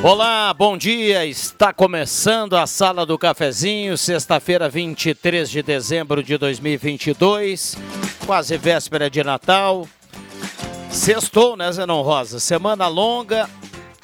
[0.00, 1.26] Olá, bom dia.
[1.26, 7.76] Está começando a Sala do Cafezinho, sexta-feira, 23 de dezembro de 2022,
[8.24, 9.88] quase véspera de Natal.
[10.88, 12.38] Sextou, né, Zenon Rosa?
[12.38, 13.50] Semana longa,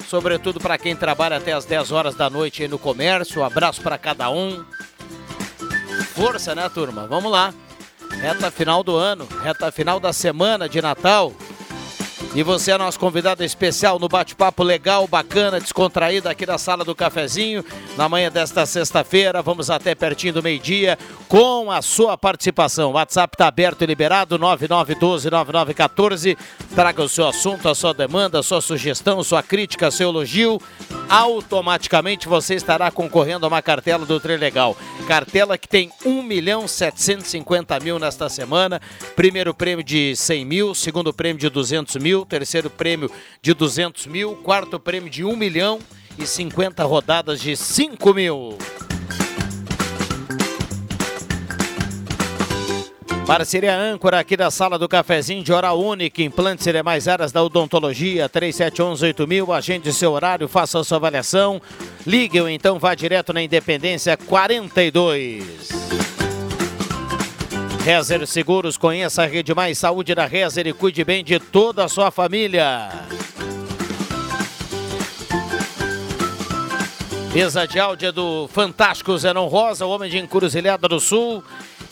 [0.05, 3.41] sobretudo para quem trabalha até as 10 horas da noite aí no comércio.
[3.41, 4.65] Um abraço para cada um.
[6.13, 7.07] Força, né, turma?
[7.07, 7.53] Vamos lá.
[8.19, 11.31] Reta final do ano, reta final da semana de Natal.
[12.33, 16.95] E você é nosso convidado especial no bate-papo legal, bacana, descontraído aqui da sala do
[16.95, 17.63] cafezinho.
[17.97, 22.91] Na manhã desta sexta-feira, vamos até pertinho do meio-dia com a sua participação.
[22.91, 26.37] O WhatsApp está aberto e liberado, 9912-9914.
[26.73, 30.61] Traga o seu assunto, a sua demanda, a sua sugestão, sua crítica, seu elogio.
[31.09, 34.75] Automaticamente você estará concorrendo a uma cartela do Trilegal.
[35.07, 38.81] Cartela que tem 1 milhão 750 mil nesta semana.
[39.15, 44.35] Primeiro prêmio de 100 mil, segundo prêmio de 200 mil, terceiro prêmio de 200 mil,
[44.37, 45.79] quarto prêmio de 1 milhão
[46.17, 48.57] e 50 rodadas de 5 mil.
[53.25, 57.41] Parceria âncora aqui da sala do cafezinho de hora única, implantes e demais áreas da
[57.41, 61.59] odontologia, 3711-8000, agende seu horário, faça a sua avaliação.
[62.05, 65.69] Ligue ou então vá direto na Independência 42.
[67.83, 71.89] Rezer Seguros, conheça a Rede Mais Saúde da Rezer e cuide bem de toda a
[71.89, 72.91] sua família.
[77.33, 81.43] Mesa de áudio é do Fantástico Zenon Rosa, homem de Encruzilhada do Sul.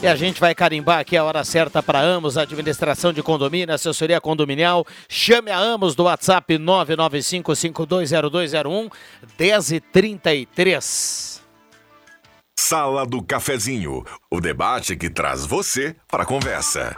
[0.03, 4.19] E a gente vai carimbar aqui a hora certa para Amos, administração de condomínio, assessoria
[4.19, 4.85] condominial.
[5.07, 8.91] Chame a Amos do WhatsApp 995520201
[9.39, 11.41] 1033.
[12.53, 16.93] Sala do Cafezinho, o debate que traz você para a conversa.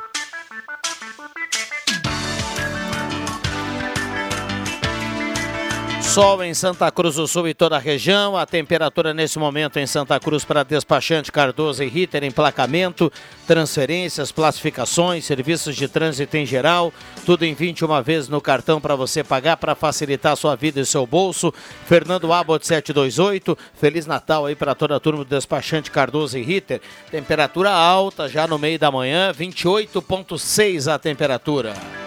[6.15, 8.37] Sol em Santa Cruz do Sul e toda a região.
[8.37, 13.11] A temperatura nesse momento em Santa Cruz para despachante Cardoso e Ritter, emplacamento,
[13.45, 16.93] transferências, classificações, serviços de trânsito em geral.
[17.25, 20.85] Tudo em 21 vezes no cartão para você pagar para facilitar a sua vida e
[20.85, 21.53] seu bolso.
[21.85, 23.57] Fernando Abbott 728.
[23.73, 26.79] Feliz Natal aí para toda a turma do despachante Cardoso e Ritter.
[27.11, 32.04] Temperatura alta já no meio da manhã, 28,6 a temperatura.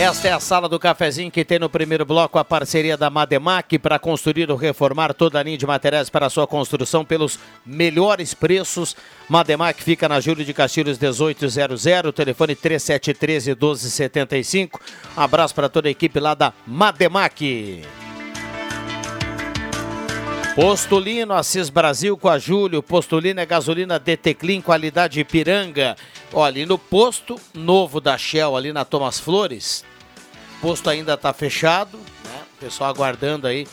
[0.00, 3.78] Esta é a sala do cafezinho que tem no primeiro bloco a parceria da Mademac
[3.78, 8.96] para construir ou reformar toda a linha de materiais para sua construção pelos melhores preços.
[9.28, 14.80] Mademac fica na Júlio de Castilhos 1800, telefone 3713 1275.
[15.18, 17.82] Um abraço para toda a equipe lá da Mademac.
[20.54, 22.82] Postulino Assis Brasil com a Júlio.
[22.82, 25.94] Postulino é gasolina DT Clean, qualidade Ipiranga.
[26.32, 29.84] Olha, e no posto novo da Shell, ali na Thomas Flores,
[30.60, 32.42] posto ainda está fechado, né?
[32.56, 33.66] O pessoal aguardando aí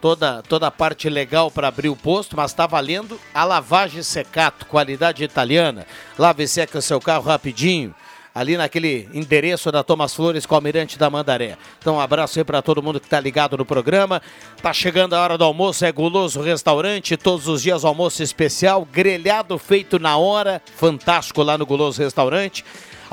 [0.00, 4.66] toda, toda a parte legal para abrir o posto, mas está valendo a lavagem secato,
[4.66, 5.86] qualidade italiana.
[6.18, 7.94] Lave e seca o seu carro rapidinho
[8.34, 11.56] ali naquele endereço da Thomas Flores com o Almirante da Mandaré.
[11.78, 14.20] Então, um abraço aí para todo mundo que está ligado no programa.
[14.60, 19.56] Tá chegando a hora do almoço, é Guloso Restaurante, todos os dias almoço especial, grelhado
[19.56, 22.64] feito na hora, fantástico lá no Guloso Restaurante.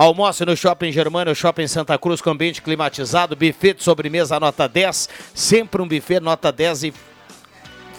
[0.01, 5.07] Almoce no Shopping Germano, Shopping Santa Cruz com ambiente climatizado, buffet de sobremesa nota 10,
[5.31, 6.93] sempre um buffet nota 10 e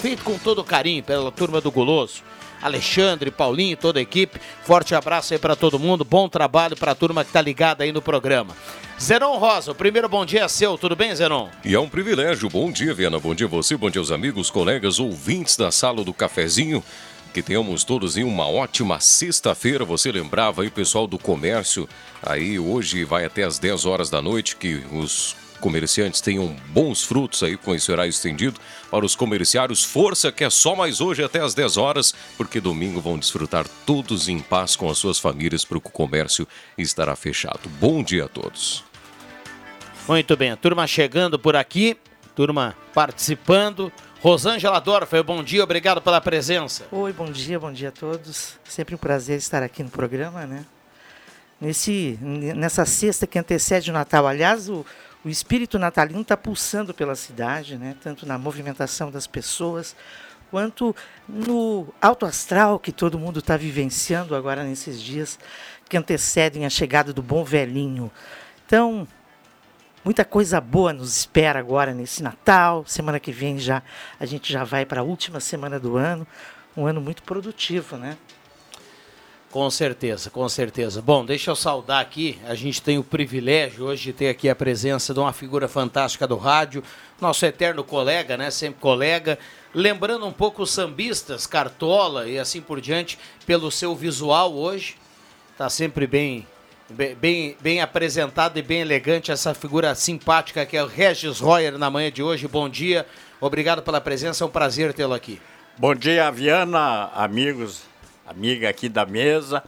[0.00, 2.24] feito com todo carinho pela turma do Guloso.
[2.60, 4.40] Alexandre, Paulinho, toda a equipe.
[4.64, 6.04] Forte abraço aí para todo mundo.
[6.04, 8.56] Bom trabalho para a turma que está ligada aí no programa.
[9.00, 11.50] Zenon Rosa, o primeiro bom dia é seu, tudo bem, Zenon?
[11.64, 12.48] E é um privilégio.
[12.48, 13.20] Bom dia, Viana.
[13.20, 16.82] Bom dia você, bom dia aos amigos, colegas, ouvintes da sala do cafezinho.
[17.32, 19.86] Que tenhamos todos em uma ótima sexta-feira.
[19.86, 21.88] Você lembrava aí, pessoal do comércio,
[22.22, 27.42] aí hoje vai até as 10 horas da noite, que os comerciantes tenham bons frutos
[27.42, 28.60] aí com esse horário estendido.
[28.90, 33.00] Para os comerciários, força que é só mais hoje até as 10 horas, porque domingo
[33.00, 36.46] vão desfrutar todos em paz com as suas famílias, porque o comércio
[36.76, 37.66] estará fechado.
[37.80, 38.84] Bom dia a todos.
[40.06, 41.96] Muito bem, turma chegando por aqui,
[42.34, 43.90] turma participando.
[44.22, 46.86] Rosângela Dorfer, bom dia, obrigado pela presença.
[46.92, 48.56] Oi, bom dia, bom dia a todos.
[48.62, 50.64] Sempre um prazer estar aqui no programa, né?
[51.60, 54.24] Nesse, nessa sexta que antecede o Natal.
[54.28, 54.86] Aliás, o,
[55.24, 57.96] o espírito natalino está pulsando pela cidade, né?
[58.00, 59.96] Tanto na movimentação das pessoas,
[60.52, 60.94] quanto
[61.28, 65.36] no alto astral que todo mundo está vivenciando agora nesses dias
[65.88, 68.08] que antecedem a chegada do bom velhinho.
[68.64, 69.04] Então,
[70.04, 72.82] Muita coisa boa nos espera agora nesse Natal.
[72.88, 73.84] Semana que vem já
[74.18, 76.26] a gente já vai para a última semana do ano.
[76.76, 78.18] Um ano muito produtivo, né?
[79.48, 81.00] Com certeza, com certeza.
[81.00, 82.36] Bom, deixa eu saudar aqui.
[82.48, 86.26] A gente tem o privilégio hoje de ter aqui a presença de uma figura fantástica
[86.26, 86.82] do rádio,
[87.20, 88.50] nosso eterno colega, né?
[88.50, 89.38] Sempre colega.
[89.72, 93.16] Lembrando um pouco os sambistas, Cartola e assim por diante,
[93.46, 94.96] pelo seu visual hoje.
[95.56, 96.44] Tá sempre bem
[96.94, 101.88] Bem, bem, apresentado e bem elegante essa figura simpática que é o Regis Royer na
[101.88, 102.46] manhã de hoje.
[102.46, 103.06] Bom dia,
[103.40, 105.40] obrigado pela presença, é um prazer tê-lo aqui.
[105.78, 107.82] Bom dia, Viana, amigos,
[108.26, 109.64] amiga aqui da mesa.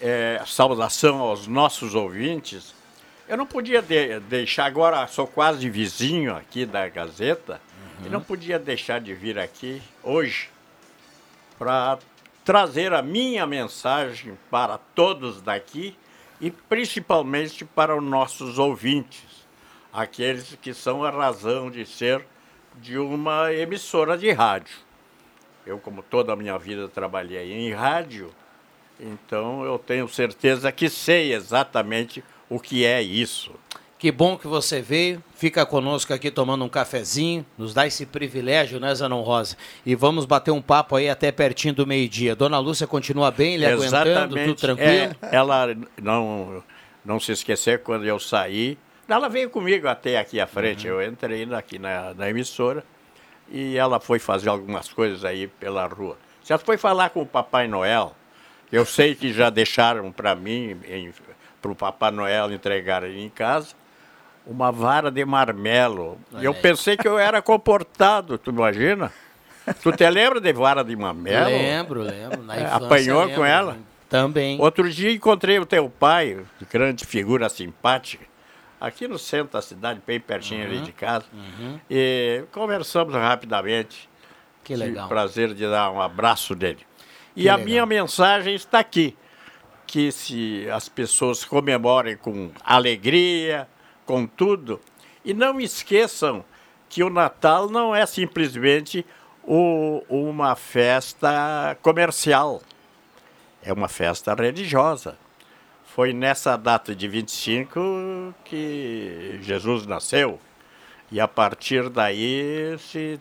[0.00, 2.74] É, saudação aos nossos ouvintes.
[3.28, 7.60] Eu não podia de, deixar, agora sou quase vizinho aqui da Gazeta,
[8.00, 8.06] uhum.
[8.06, 10.50] e não podia deixar de vir aqui hoje
[11.56, 11.96] para
[12.44, 15.96] trazer a minha mensagem para todos daqui
[16.40, 19.46] e principalmente para os nossos ouvintes,
[19.92, 22.24] aqueles que são a razão de ser
[22.76, 24.76] de uma emissora de rádio.
[25.66, 28.30] Eu, como toda a minha vida, trabalhei em rádio,
[28.98, 33.52] então eu tenho certeza que sei exatamente o que é isso.
[34.00, 38.80] Que bom que você veio, fica conosco aqui tomando um cafezinho, nos dá esse privilégio,
[38.80, 39.58] né, Zanon Rosa?
[39.84, 42.34] E vamos bater um papo aí até pertinho do meio-dia.
[42.34, 44.16] Dona Lúcia continua bem, ele Exatamente.
[44.16, 45.16] aguentando, tudo tranquilo?
[45.20, 46.64] É, ela não,
[47.04, 50.98] não se esquecer quando eu saí, ela veio comigo até aqui à frente, uhum.
[50.98, 52.82] eu entrei aqui na, na emissora
[53.50, 56.16] e ela foi fazer algumas coisas aí pela rua.
[56.42, 58.16] Você foi falar com o Papai Noel,
[58.72, 60.80] eu sei que já deixaram para mim,
[61.60, 63.78] para o Papai Noel entregar em casa,
[64.46, 66.18] uma vara de marmelo.
[66.38, 69.12] E eu pensei que eu era comportado, tu imagina?
[69.82, 71.50] Tu te lembra de vara de marmelo?
[71.50, 72.42] Lembro, lembro.
[72.42, 73.36] Infância, Apanhou lembro.
[73.36, 73.76] com ela?
[74.08, 74.60] Também.
[74.60, 76.40] Outro dia encontrei o teu pai,
[76.70, 78.26] grande figura simpática,
[78.80, 81.26] aqui no centro da cidade, bem pertinho uhum, ali de casa.
[81.32, 81.78] Uhum.
[81.88, 84.08] E conversamos rapidamente.
[84.64, 85.08] Que legal.
[85.08, 86.80] prazer de dar um abraço dele.
[87.36, 87.66] E que a legal.
[87.66, 89.16] minha mensagem está aqui.
[89.86, 93.68] Que se as pessoas comemorem com alegria,
[94.10, 94.80] com tudo.
[95.24, 96.44] E não esqueçam
[96.88, 99.06] que o Natal não é simplesmente
[99.44, 102.60] o, uma festa comercial,
[103.62, 105.16] é uma festa religiosa.
[105.84, 110.40] Foi nessa data de 25 que Jesus nasceu.
[111.12, 113.20] E a partir daí se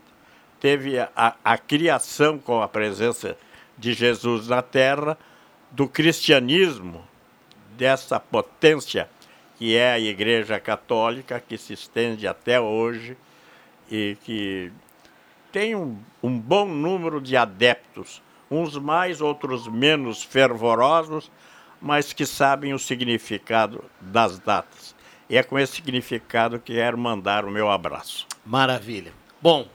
[0.59, 3.37] teve a, a criação com a presença
[3.77, 5.15] de Jesus na terra
[5.69, 7.05] do cristianismo,
[7.77, 9.07] dessa potência
[9.59, 13.17] que é a Igreja Católica, que se estende até hoje
[13.91, 14.71] e que
[15.51, 21.29] tem um, um bom número de adeptos, uns mais, outros menos fervorosos,
[21.81, 24.95] mas que sabem o significado das datas.
[25.29, 28.25] E é com esse significado que quero mandar o meu abraço.
[28.45, 29.11] Maravilha.
[29.41, 29.67] Bom,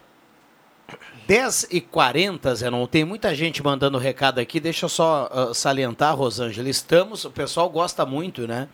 [1.26, 4.58] 10 e 40 Zenon, tem muita gente mandando recado aqui.
[4.58, 6.70] Deixa eu só uh, salientar, Rosângela.
[6.70, 8.66] Estamos, o pessoal gosta muito, né?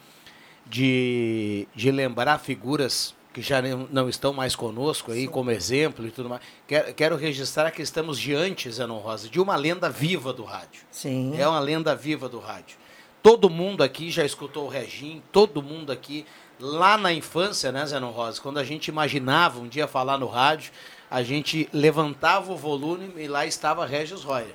[0.71, 3.61] De, de lembrar figuras que já
[3.91, 5.29] não estão mais conosco aí, Sim.
[5.29, 6.43] como exemplo e tudo mais.
[6.67, 10.83] Quero, quero registrar que estamos diante, Zenon Rosa, de uma lenda viva do rádio.
[10.91, 11.35] Sim.
[11.37, 12.77] É uma lenda viva do rádio.
[13.23, 16.25] Todo mundo aqui já escutou o Regim, todo mundo aqui,
[16.59, 20.73] lá na infância, né, Zenon Rosa, quando a gente imaginava um dia falar no rádio,
[21.11, 24.55] a gente levantava o volume e lá estava Regis Royer.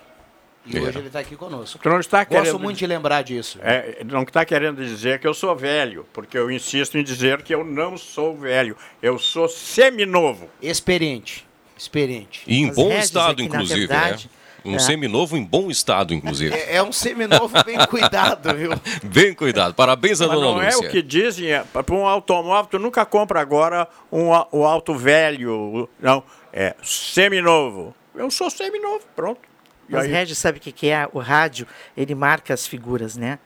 [0.65, 0.81] E é.
[0.81, 1.79] hoje ele está aqui conosco.
[1.81, 2.59] Tu não está Gosto querendo...
[2.59, 3.59] muito de lembrar disso.
[3.61, 7.53] É, não está querendo dizer que eu sou velho, porque eu insisto em dizer que
[7.53, 8.75] eu não sou velho.
[9.01, 10.49] Eu sou seminovo.
[10.61, 11.45] Experiente.
[11.77, 12.43] Experiente.
[12.47, 13.87] E em As bom estado, inclusive, né?
[13.87, 14.45] verdade, né?
[14.65, 14.79] Um é.
[14.79, 16.55] seminovo em bom estado, inclusive.
[16.55, 18.71] É, é um seminovo bem cuidado, viu?
[19.03, 19.75] bem cuidado.
[19.75, 20.71] Parabéns a Mas dona não Lúcia.
[20.71, 24.65] Não é o que dizem, é, para um automóvel, tu nunca compra agora um, o
[24.65, 27.93] auto velho, não, é seminovo.
[28.15, 29.54] Eu sou seminovo, pronto.
[29.87, 31.07] Mas Regis sabe o que, que é?
[31.13, 33.39] O rádio, ele marca as figuras, né?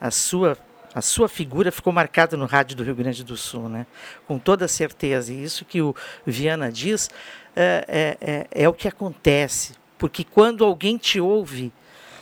[0.00, 0.58] A sua
[0.96, 3.86] a sua figura ficou marcada no rádio do Rio Grande do Sul, né?
[4.26, 5.30] com toda certeza.
[5.30, 7.10] E isso que o Viana diz
[7.54, 9.74] é, é, é, é o que acontece.
[9.98, 11.70] Porque quando alguém te ouve,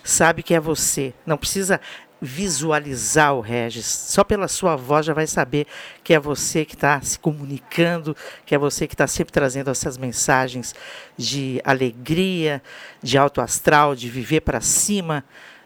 [0.02, 1.14] sabe que é você.
[1.24, 1.80] Não precisa
[2.24, 3.86] visualizar o Regis.
[3.86, 5.66] Só pela sua voz já vai saber
[6.02, 8.16] que é você que está se comunicando,
[8.46, 10.74] que é você que está sempre trazendo essas mensagens
[11.16, 12.62] de alegria,
[13.02, 15.24] de alto astral, de viver para cima,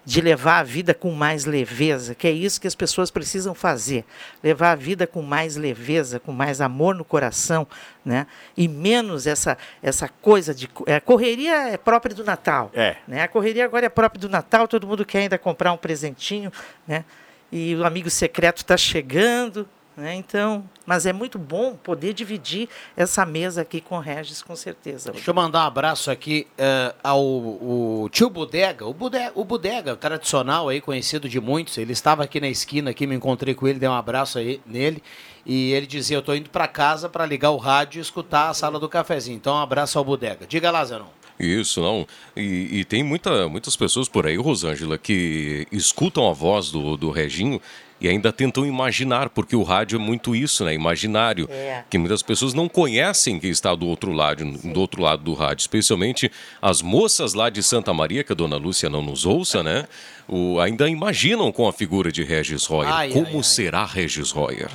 [0.08, 4.06] de levar a vida com mais leveza, que é isso que as pessoas precisam fazer,
[4.42, 7.66] levar a vida com mais leveza, com mais amor no coração,
[8.02, 8.26] né?
[8.56, 12.96] E menos essa essa coisa de é, correria é própria do Natal, é.
[13.06, 13.20] né?
[13.20, 16.50] A correria agora é própria do Natal, todo mundo quer ainda comprar um presentinho,
[16.86, 17.04] né?
[17.52, 20.14] E o amigo secreto está chegando, né?
[20.14, 25.12] Então, mas é muito bom poder dividir essa mesa aqui com o Regis, com certeza.
[25.12, 29.96] Deixa eu mandar um abraço aqui uh, ao o tio Bodega, o Bodega, o Bodega,
[29.96, 31.76] tradicional aí, conhecido de muitos.
[31.76, 35.02] Ele estava aqui na esquina, aqui me encontrei com ele, dei um abraço aí nele.
[35.44, 38.54] E ele dizia: Eu estou indo para casa para ligar o rádio e escutar a
[38.54, 39.36] sala do cafezinho.
[39.36, 40.46] Então, um abraço ao Bodega.
[40.46, 41.18] Diga lá, Zenon.
[41.38, 42.06] Isso, não.
[42.36, 47.10] E, e, tem muita, muitas pessoas por aí, Rosângela, que escutam a voz do, do
[47.10, 47.60] Reginho
[48.00, 50.72] e ainda tentam imaginar, porque o rádio é muito isso, né?
[50.74, 51.48] Imaginário.
[51.50, 51.82] É.
[51.90, 55.62] Que muitas pessoas não conhecem quem está do outro lado, do outro lado do rádio,
[55.62, 56.30] especialmente
[56.62, 59.86] as moças lá de Santa Maria, que a dona Lúcia não nos ouça, né?
[60.28, 62.92] O, ainda imaginam com a figura de Regis Royer.
[62.92, 63.42] Ai, Como ai, ai.
[63.42, 64.70] será Regis Royer?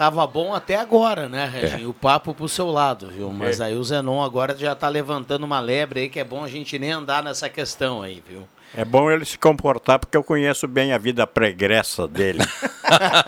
[0.00, 1.84] Tava bom até agora, né, Reginho?
[1.84, 1.90] É.
[1.90, 3.30] O papo pro seu lado, viu?
[3.30, 3.64] Mas é.
[3.64, 6.78] aí o Zenon agora já tá levantando uma lebre aí que é bom a gente
[6.78, 8.48] nem andar nessa questão aí, viu?
[8.74, 12.38] É bom ele se comportar porque eu conheço bem a vida pregressa dele.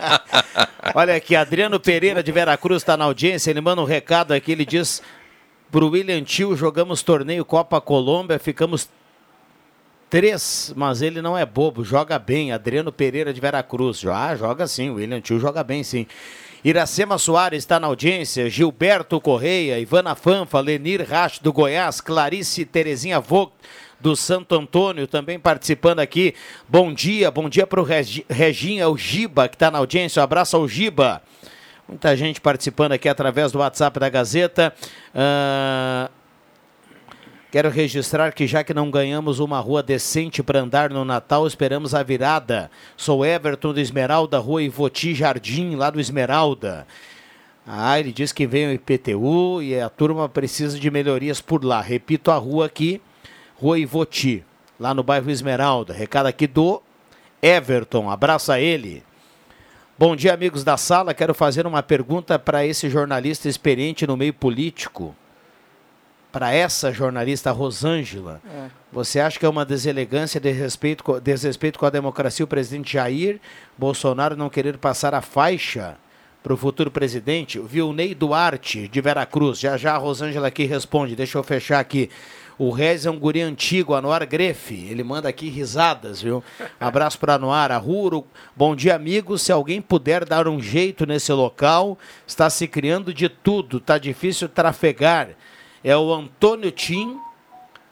[0.95, 4.65] Olha aqui, Adriano Pereira de Veracruz está na audiência, ele manda um recado aqui, ele
[4.65, 5.01] diz
[5.69, 8.87] pro William Tio, jogamos torneio Copa Colômbia, ficamos
[10.09, 12.51] três, mas ele não é bobo, joga bem.
[12.51, 14.05] Adriano Pereira de Veracruz.
[14.05, 16.07] Ah, joga sim, William Tio joga bem sim.
[16.63, 23.19] Iracema Soares está na audiência, Gilberto Correia, Ivana Fanfa, Lenir Racho do Goiás, Clarice Terezinha
[23.19, 23.53] Vogt
[24.03, 26.35] do Santo Antônio, também participando aqui.
[26.67, 27.87] Bom dia, bom dia para o
[28.29, 30.19] Reginha, o Giba, que está na audiência.
[30.19, 31.21] Um abraço ao Giba.
[31.87, 34.73] Muita gente participando aqui através do WhatsApp da Gazeta.
[35.15, 36.11] Uh,
[37.49, 41.95] quero registrar que já que não ganhamos uma rua decente para andar no Natal, esperamos
[41.95, 42.69] a virada.
[42.97, 46.85] Sou Everton do Esmeralda, rua Ivoti Jardim, lá do Esmeralda.
[47.65, 51.79] Ah, ele diz que vem o IPTU e a turma precisa de melhorias por lá.
[51.79, 53.01] Repito a rua aqui,
[53.55, 54.43] Rua Ivoti,
[54.79, 55.93] lá no bairro Esmeralda.
[55.93, 56.81] Recado aqui do
[57.41, 59.03] Everton, abraça ele.
[59.97, 61.13] Bom dia, amigos da sala.
[61.13, 65.15] Quero fazer uma pergunta para esse jornalista experiente no meio político.
[66.31, 68.41] Para essa jornalista Rosângela.
[68.43, 68.69] É.
[68.91, 73.39] Você acha que é uma deselegância, desrespeito, desrespeito com a democracia o presidente Jair
[73.77, 75.95] Bolsonaro não querer passar a faixa
[76.41, 77.59] para o futuro presidente?
[77.59, 79.59] Viu Ney Duarte, de Veracruz.
[79.59, 81.15] Já já a Rosângela aqui responde.
[81.15, 82.09] Deixa eu fechar aqui.
[82.57, 84.87] O Rez é um guri antigo, Anuar Grefe.
[84.89, 86.43] Ele manda aqui risadas, viu?
[86.79, 87.71] Abraço para Anuar.
[87.71, 88.25] Arruro.
[88.55, 89.41] Bom dia, amigos.
[89.41, 93.79] Se alguém puder dar um jeito nesse local, está se criando de tudo.
[93.79, 95.29] Tá difícil trafegar.
[95.83, 97.17] É o Antônio Tim,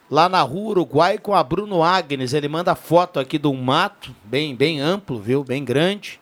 [0.10, 2.34] lá na rua Uruguai, com a Bruno Agnes.
[2.34, 5.44] Ele manda foto aqui um mato, bem, bem amplo, viu?
[5.44, 6.20] Bem grande.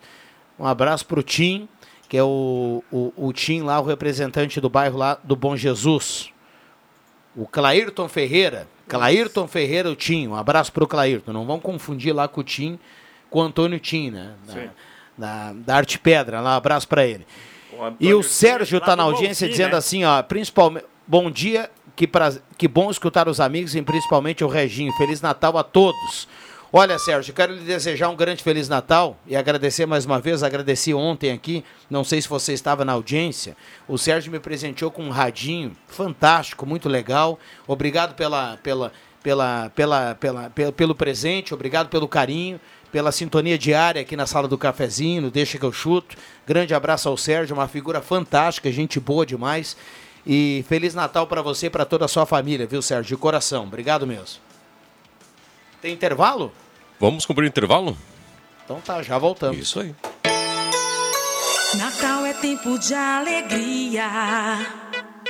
[0.58, 1.68] Um abraço para o Tim,
[2.08, 6.32] que é o, o, o Tim lá, o representante do bairro lá do Bom Jesus.
[7.40, 8.68] O Clairton Ferreira.
[8.86, 10.28] Clairton Ferreira, o Tim.
[10.28, 11.32] Um abraço para o Clairton.
[11.32, 12.78] Não vão confundir lá com o Tim,
[13.30, 14.34] com o Antônio Tim, né?
[14.46, 14.64] Da,
[15.18, 16.42] da, da Arte Pedra.
[16.42, 17.26] Lá, um abraço para ele.
[17.72, 19.78] O e o Sérgio está na audiência dizendo né?
[19.78, 24.48] assim, ó, principalmente, bom dia, que, pra, que bom escutar os amigos e principalmente o
[24.50, 24.92] Reginho.
[24.98, 26.28] Feliz Natal a todos.
[26.72, 30.44] Olha, Sérgio, quero lhe desejar um grande Feliz Natal e agradecer mais uma vez.
[30.44, 33.58] Agradeci ontem aqui, não sei se você estava na audiência.
[33.88, 37.40] O Sérgio me presenteou com um radinho fantástico, muito legal.
[37.66, 38.92] Obrigado pela, pela,
[39.24, 42.62] pela, pela, pela, pelo, pelo presente, obrigado pelo carinho,
[42.92, 46.16] pela sintonia diária aqui na sala do cafezinho, Deixa que eu chuto.
[46.46, 49.76] Grande abraço ao Sérgio, uma figura fantástica, gente boa demais.
[50.24, 53.16] E Feliz Natal para você e para toda a sua família, viu, Sérgio?
[53.16, 53.64] De coração.
[53.64, 54.49] Obrigado mesmo.
[55.82, 56.52] Tem intervalo?
[57.00, 57.98] Vamos cumprir o intervalo?
[58.66, 59.58] Então tá, já voltamos.
[59.58, 59.96] Isso aí.
[61.76, 64.10] Natal é tempo de alegria.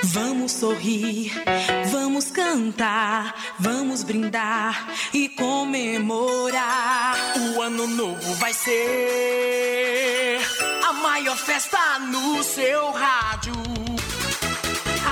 [0.01, 1.33] Vamos sorrir,
[1.91, 7.17] vamos cantar, vamos brindar e comemorar.
[7.37, 10.39] O ano novo vai ser
[10.87, 13.51] a maior festa no seu rádio.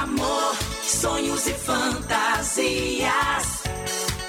[0.01, 3.07] Amor, sonhos e fantasias.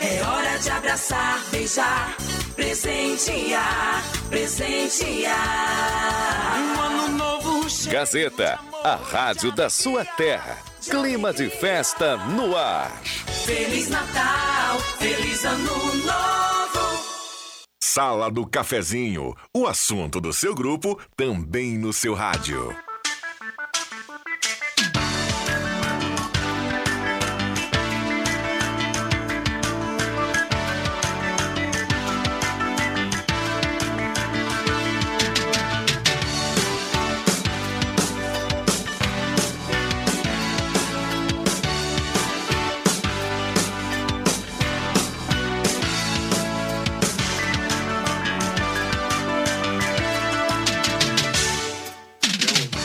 [0.00, 2.16] É hora de abraçar, beijar,
[2.54, 5.34] presentear, presentear.
[6.56, 10.56] Um ano novo cheio Gazeta, a rádio da sua terra.
[10.88, 13.02] Clima de festa no ar.
[13.44, 17.02] Feliz Natal, feliz ano novo.
[17.82, 22.72] Sala do Cafezinho, o assunto do seu grupo também no seu rádio.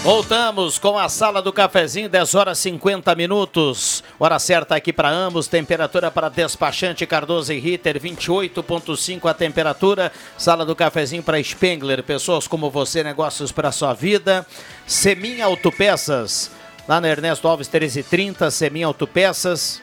[0.04, 4.04] Voltamos com a sala do cafezinho, 10 horas 50 minutos.
[4.20, 5.48] Hora certa aqui para ambos.
[5.48, 10.12] Temperatura para despachante Cardoso e Ritter, 28,5 a temperatura.
[10.38, 12.04] Sala do cafezinho para Spengler.
[12.04, 14.46] Pessoas como você, negócios para sua vida.
[14.86, 16.52] Semin Autopeças.
[16.86, 19.82] Lá na Ernesto Alves 1330, Semin Autopeças.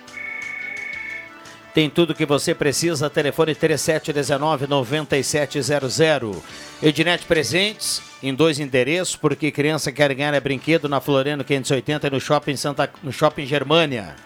[1.72, 3.08] Tem tudo que você precisa.
[3.08, 6.36] Telefone 3719-9700.
[6.82, 12.10] Ednet Presentes, em dois endereços, porque criança quer ganhar é brinquedo na Floriano 580 e
[12.10, 14.16] no Shopping, Santa, no Shopping Germânia.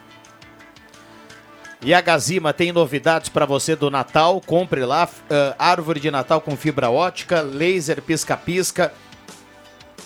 [1.83, 4.41] E a Gazima tem novidades para você do Natal.
[4.41, 8.91] Compre lá uh, árvore de Natal com fibra ótica, laser pisca-pisca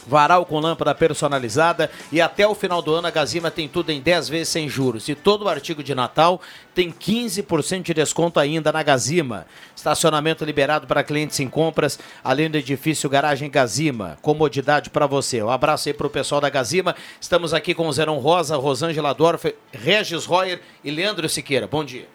[0.08, 4.00] varal com lâmpada personalizada e até o final do ano a Gazima tem tudo em
[4.00, 5.08] 10 vezes sem juros.
[5.08, 6.40] E todo o artigo de Natal
[6.74, 9.46] tem 15% de desconto ainda na Gazima.
[9.76, 14.16] Estacionamento liberado para clientes em compras, além do edifício Garagem Gazima.
[14.22, 15.42] Comodidade para você.
[15.42, 16.96] Um abraço aí para o pessoal da Gazima.
[17.20, 21.66] Estamos aqui com o Zerão Rosa, Rosângela Dorf, Regis Royer e Leandro Siqueira.
[21.66, 22.08] Bom dia.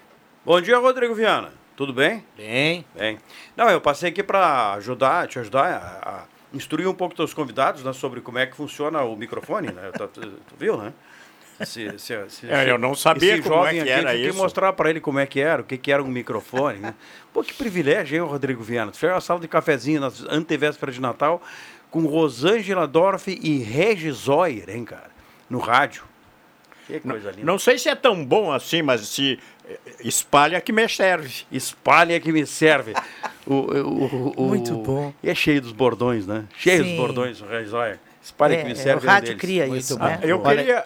[0.44, 1.54] Bom dia, Rodrigo Viana.
[1.76, 2.24] Tudo bem?
[2.36, 2.86] Bem.
[2.96, 3.18] Bem.
[3.56, 7.92] Não, eu passei aqui para ajudar, te ajudar a instruir um pouco teus convidados né,
[7.94, 9.92] sobre como é que funciona o microfone, né?
[9.92, 10.94] Tu, tu, tu viu, né?
[11.66, 14.32] Se, se, se, é, eu não sabia como é que era isso.
[14.32, 16.80] que mostrar para ele como é que era, o que, que era um microfone.
[16.80, 16.96] Né?
[17.32, 18.92] Pô, que privilégio, hein, Rodrigo Viana?
[18.92, 21.42] Tu fez uma sala de cafezinho na antevéspera de Natal
[21.92, 25.12] com Rosângela Dorf e Regis Zoyer, hein, cara?
[25.50, 26.04] No rádio.
[26.88, 27.46] Que coisa linda.
[27.46, 29.40] Não sei se é tão bom assim, mas se
[30.04, 31.46] espalha que me serve.
[31.52, 32.94] Espalha que me serve.
[33.46, 35.14] o, o, o, Muito bom.
[35.22, 36.46] E é cheio dos bordões, né?
[36.58, 36.90] Cheio Sim.
[36.90, 38.00] dos bordões, o Reis Olha.
[38.22, 39.06] Espalha é, que me serve.
[39.06, 40.20] O rádio um cria Muito isso, né?
[40.24, 40.58] Eu Olha...
[40.58, 40.86] queria.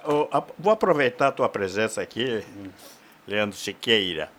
[0.57, 2.43] vou aproveitar a tua presença aqui,
[3.27, 4.31] Leandro Siqueira,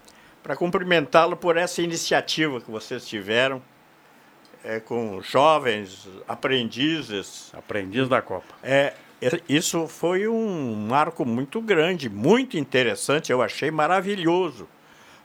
[0.43, 3.63] para cumprimentá-lo por essa iniciativa que vocês tiveram.
[4.65, 7.53] É, com jovens aprendizes.
[7.55, 8.53] Aprendiz da Copa.
[8.61, 8.93] É,
[9.49, 14.69] isso foi um marco muito grande, muito interessante, eu achei maravilhoso.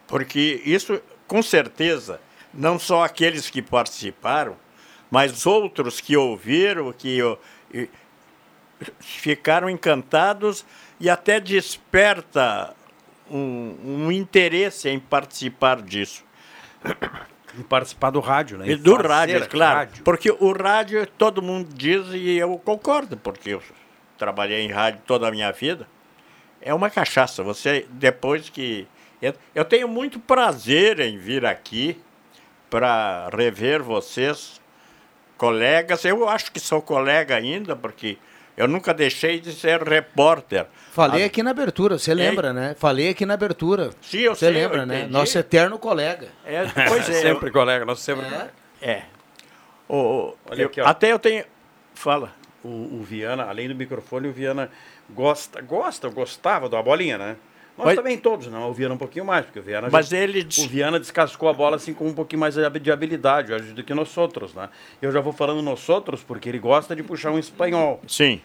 [0.08, 2.19] Porque isso, com certeza,
[2.53, 4.56] não só aqueles que participaram,
[5.10, 7.19] mas outros que ouviram, que
[8.99, 10.65] ficaram encantados
[10.99, 12.75] e até desperta
[13.29, 16.23] um, um interesse em participar disso.
[17.58, 18.67] Em participar do rádio, né?
[18.67, 19.77] E do rádio, claro.
[19.79, 20.03] Rádio.
[20.03, 23.58] Porque o rádio, todo mundo diz, e eu concordo, porque
[24.17, 25.88] trabalhei em rádio toda a minha vida,
[26.62, 27.43] é uma cachaça.
[27.43, 28.88] Você, depois que.
[29.56, 31.97] Eu, tenho muito prazer em vir aqui
[32.69, 34.60] para rever vocês,
[35.38, 36.04] colegas.
[36.04, 38.17] Eu acho que sou colega ainda, porque
[38.58, 40.65] eu nunca deixei de ser repórter.
[40.91, 42.76] Falei aqui na abertura, você lembra, né?
[42.78, 43.91] Falei aqui na abertura.
[44.02, 45.08] Sim, eu Você lembra, eu né?
[45.10, 46.28] Nosso eterno colega.
[46.45, 47.21] É, pois é.
[47.21, 48.26] sempre colega, nosso sempre.
[48.82, 48.91] É.
[48.91, 49.04] é.
[49.88, 51.45] O, eu, aqui, até eu tenho.
[51.93, 54.69] Fala o, o, Viana, além do microfone, o Viana
[55.10, 57.36] gosta, gosta, gostava da bolinha, né?
[57.78, 58.69] Nós mas, também todos, não.
[58.69, 59.89] O Viana um pouquinho mais, porque o Viana.
[59.91, 60.47] Mas já, ele.
[60.60, 63.93] O Viana descascou a bola assim com um pouquinho mais de habilidade hoje do que
[63.93, 64.69] nós outros, né?
[65.02, 67.99] Eu já vou falando nós outros porque ele gosta de puxar um espanhol.
[68.08, 68.39] Sim.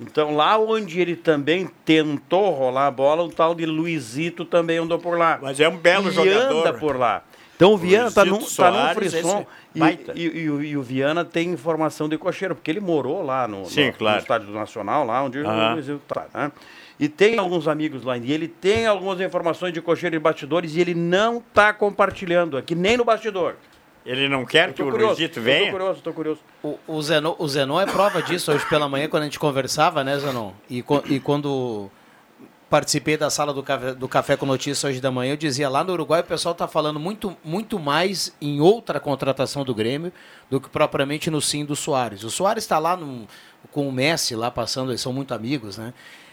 [0.00, 4.98] Então lá onde ele também tentou rolar a bola, um tal de Luizito também andou
[4.98, 5.38] por lá.
[5.40, 6.56] Mas é um belo e jogador.
[6.56, 7.22] anda por lá.
[7.62, 9.46] Então o Viana está num, tá num frisson.
[9.72, 13.64] E, e, e, e, o Viana tem informação de cocheiro, porque ele morou lá no,
[13.66, 14.16] Sim, no, claro.
[14.16, 15.48] no Estádio Nacional, lá onde uhum.
[15.48, 16.26] o Luizito está.
[16.34, 16.50] Né?
[16.98, 20.80] e tem alguns amigos lá, e ele tem algumas informações de cocheiro e bastidores, e
[20.80, 23.54] ele não está compartilhando aqui, nem no bastidor.
[24.04, 25.66] Ele não quer que o curioso, Luizito venha?
[25.66, 26.40] Tô curioso, tô curioso.
[26.64, 30.02] O, o, Zenon, o Zenon é prova disso hoje pela manhã, quando a gente conversava,
[30.02, 30.50] né, Zenon?
[30.68, 31.88] E, e quando
[32.72, 35.84] participei da sala do café, do café com Notícias hoje da manhã, eu dizia, lá
[35.84, 40.10] no Uruguai o pessoal está falando muito, muito mais em outra contratação do Grêmio
[40.48, 42.24] do que propriamente no sim do Soares.
[42.24, 43.28] O Soares está lá no-
[43.70, 45.92] com o Messi, lá passando, eles são muito amigos, né?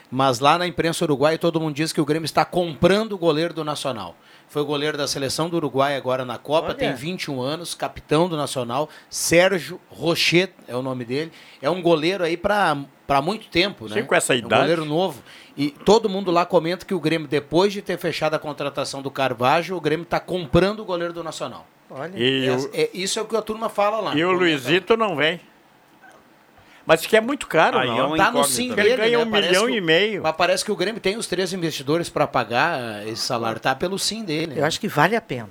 [0.09, 3.53] Mas lá na imprensa uruguaia todo mundo diz que o Grêmio está comprando o goleiro
[3.53, 4.15] do Nacional.
[4.49, 6.75] Foi o goleiro da seleção do Uruguai agora na Copa, Olha.
[6.75, 11.31] tem 21 anos, capitão do Nacional, Sérgio Rocher é o nome dele.
[11.61, 12.75] É um goleiro aí para
[13.23, 14.01] muito tempo, né?
[14.01, 14.61] Sim, com essa É um idade.
[14.61, 15.21] goleiro novo.
[15.55, 19.11] E todo mundo lá comenta que o Grêmio, depois de ter fechado a contratação do
[19.11, 21.67] Carvalho, o Grêmio está comprando o goleiro do Nacional.
[21.91, 22.13] Olha.
[22.15, 24.15] E, É- o, é- isso é o que a turma fala lá.
[24.15, 24.31] e o.
[24.31, 25.39] Luizito não vem.
[26.89, 27.99] Mas que é muito caro, Aí não.
[27.99, 29.23] é uma Tá no sim Ele dele, ganha né?
[29.23, 30.23] um Parece milhão o- e meio.
[30.23, 33.59] Mas parece que o Grêmio tem os três investidores para pagar esse salário.
[33.59, 34.59] Tá pelo sim dele.
[34.59, 35.47] Eu acho que vale a pena.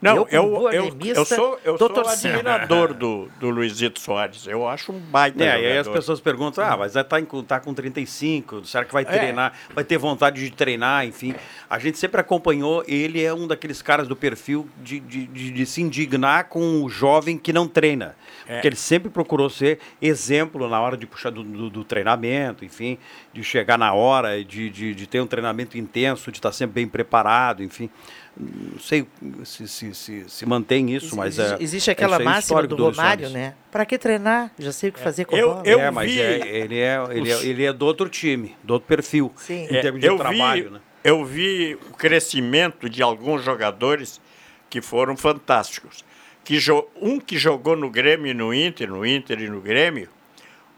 [0.00, 4.46] Não, Eu, eu, eu, eu, sou, eu tô sou admirador do, do Luizito Soares.
[4.46, 5.92] Eu acho um baita É, e aí as jogador.
[5.94, 9.06] pessoas perguntam, ah, mas tá, em, tá com 35, será que vai É.
[9.06, 11.34] treinar, vai ter vontade de treinar, enfim.
[11.68, 15.66] A gente sempre acompanhou, ele é um daqueles caras do perfil de, de, de- de
[15.66, 18.14] se indignar com o jovem que não treina.
[18.46, 18.54] É.
[18.54, 22.98] Porque ele sempre procurou ser exemplo na hora de puxar do, do- do treinamento, enfim,
[23.32, 26.86] de chegar na hora, de, de, de ter um treinamento intenso, de estar sempre bem
[26.86, 27.88] preparado, enfim.
[28.38, 29.06] Não sei
[29.44, 31.62] se, se, se, se mantém isso, mas existe, é.
[31.64, 33.54] existe aquela é máxima do Romário, né?
[33.70, 34.50] Pra que treinar?
[34.58, 35.66] Já sei o que fazer com Eu- a bola.
[35.66, 38.74] eu- é, mas vi é, ele, é, ele, é, ele é do outro time, do
[38.74, 39.66] outro perfil, Sim.
[39.70, 40.64] em É, termos de eu trabalho.
[40.64, 40.80] vi, né?
[41.02, 44.20] Eu vi o crescimento de alguns jogadores
[44.68, 46.04] que foram fantásticos.
[46.44, 50.08] Que jo- um que jogou no Grêmio e no Inter, no Inter e no Grêmio,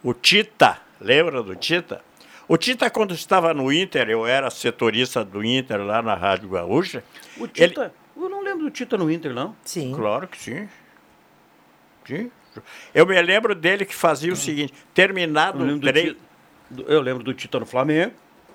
[0.03, 2.03] o Tita, lembra do Tita?
[2.49, 7.05] O Tita, quando estava no Inter, eu era setorista do Inter lá na Rádio Gaúcha.
[7.39, 9.55] O ele- Tita, eu não lembro do Tita no Inter, não.
[9.65, 9.93] Sim.
[9.95, 10.69] Claro que sim.
[12.07, 12.31] Sim.
[12.95, 16.17] Eu me lembro dele que fazia o seguinte: terminado Eu o lembro, do treino.
[16.87, 18.13] Eu lembro do Tita no Flamengo,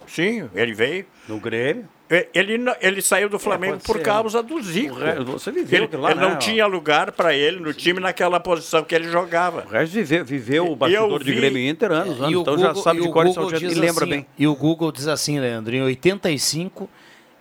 [0.07, 1.05] Sim, ele veio.
[1.27, 1.87] no Grêmio.
[2.15, 4.03] E- Ele, ele saiu do Flamengo pode por ser.
[4.03, 4.95] causa do Zico.
[4.95, 6.29] O re- Você viveu Ele, lá, ele né?
[6.29, 9.63] não tinha lugar para ele no time naquela posição que ele jogava.
[9.65, 12.37] O resto viveu, viveu E o bastidor eu de vi- Grêmio e Inter anos, anos
[12.37, 14.25] o então já Google- sabe e de o e salteado e diz lembra assim- bem.
[14.37, 16.89] E o Google diz assim, Leandro, em 85,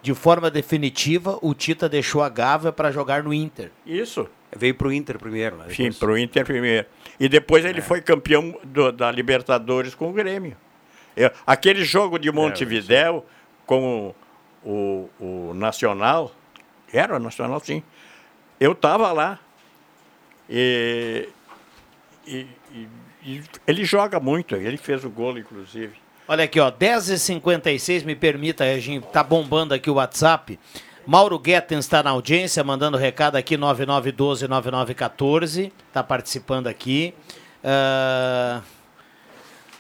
[0.01, 3.71] de forma definitiva, o Tita deixou a Gávea para jogar no Inter.
[3.87, 4.27] Isso.
[4.57, 5.65] Veio pro Inter primeiro, né?
[5.71, 6.87] Sim, para o Inter primeiro.
[7.21, 7.69] E depois É.
[7.71, 10.57] ele foi campeão do- da Libertadores com o Grêmio.
[11.17, 13.25] É, aquele jogo de Montevidéu
[13.67, 14.15] com
[14.65, 16.33] o, o Nacional,
[16.93, 17.83] era Nacional, sim.
[18.61, 19.39] Eu estava lá.
[20.49, 21.29] E,
[22.27, 22.47] e-
[23.25, 25.95] e- ele joga muito, ele fez o gol, inclusive.
[26.29, 30.59] Olha aqui, ó, 10h56, me permita, Reginho, tá bombando aqui o WhatsApp.
[31.07, 37.13] Mauro Guetten está na audiência, mandando recado aqui, 9912-9914, tá participando aqui.
[37.65, 38.61] Ah,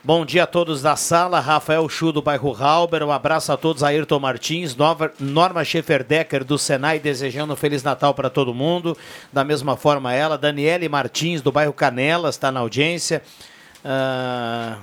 [0.04, 3.84] Bom dia a todos da sala, Rafael Chu do bairro Halber, um abraço a todos,
[3.84, 8.98] Ayrton Martins, Nova- Norma Schefferdecker do Senai, desejando um Feliz Natal para todo mundo,
[9.32, 13.22] da mesma forma ela, Daniele Martins do bairro Canelas está na audiência.
[13.84, 14.78] Ah,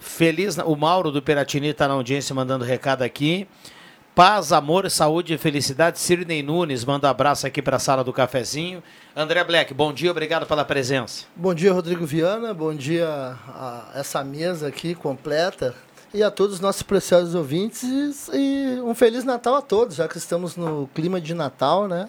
[0.00, 3.46] Feliz, o Mauro do Peratini está na audiência mandando recado aqui.
[4.14, 5.98] Paz, amor, saúde e felicidade.
[5.98, 8.80] Sirnei Nunes manda um abraço aqui para a sala do cafezinho.
[9.16, 11.24] André Black, bom dia, obrigado pela presença.
[11.34, 12.54] Bom dia, Rodrigo Viana.
[12.54, 15.74] Bom dia a essa mesa aqui completa.
[16.12, 18.30] E a todos os nossos preciosos ouvintes.
[18.32, 22.08] E um Feliz Natal a todos, já que estamos no clima de Natal, né?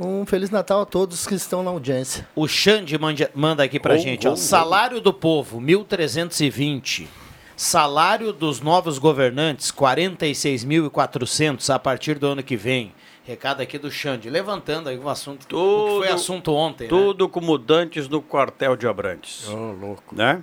[0.00, 2.26] Um Feliz Natal a todos que estão na audiência.
[2.34, 4.30] O Xande manda, manda aqui pra Gol, gente, ó.
[4.30, 7.08] gol, Salário do povo, 1.320.
[7.56, 12.92] Salário dos novos governantes, 46.400 a partir do ano que vem.
[13.24, 16.90] Recado aqui do Xande, levantando aí o assunto, o que foi Tudo- assunto ontem, né?
[16.90, 19.48] Tudo como Dantes no quartel de Abrantes.
[19.48, 20.14] Oh, louco.
[20.14, 20.42] Né?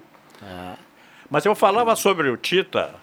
[1.29, 2.95] Mas eu falava sobre o Tita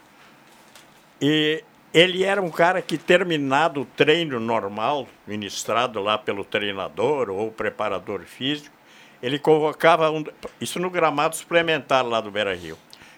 [1.21, 1.63] e
[1.95, 8.21] ele era um cara que terminado o treino normal, ministrado lá pelo treinador ou preparador
[8.23, 8.75] físico,
[9.23, 10.25] ele convocava um,
[10.61, 12.77] isso no gramado suplementar lá do Beira Rio.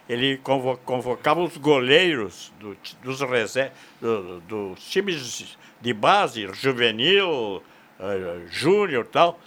[0.09, 7.63] Ele convo- convocava os goleiros do dos, reser- do- dos times de base, juvenil,
[8.01, 9.39] eh, júnior e tal,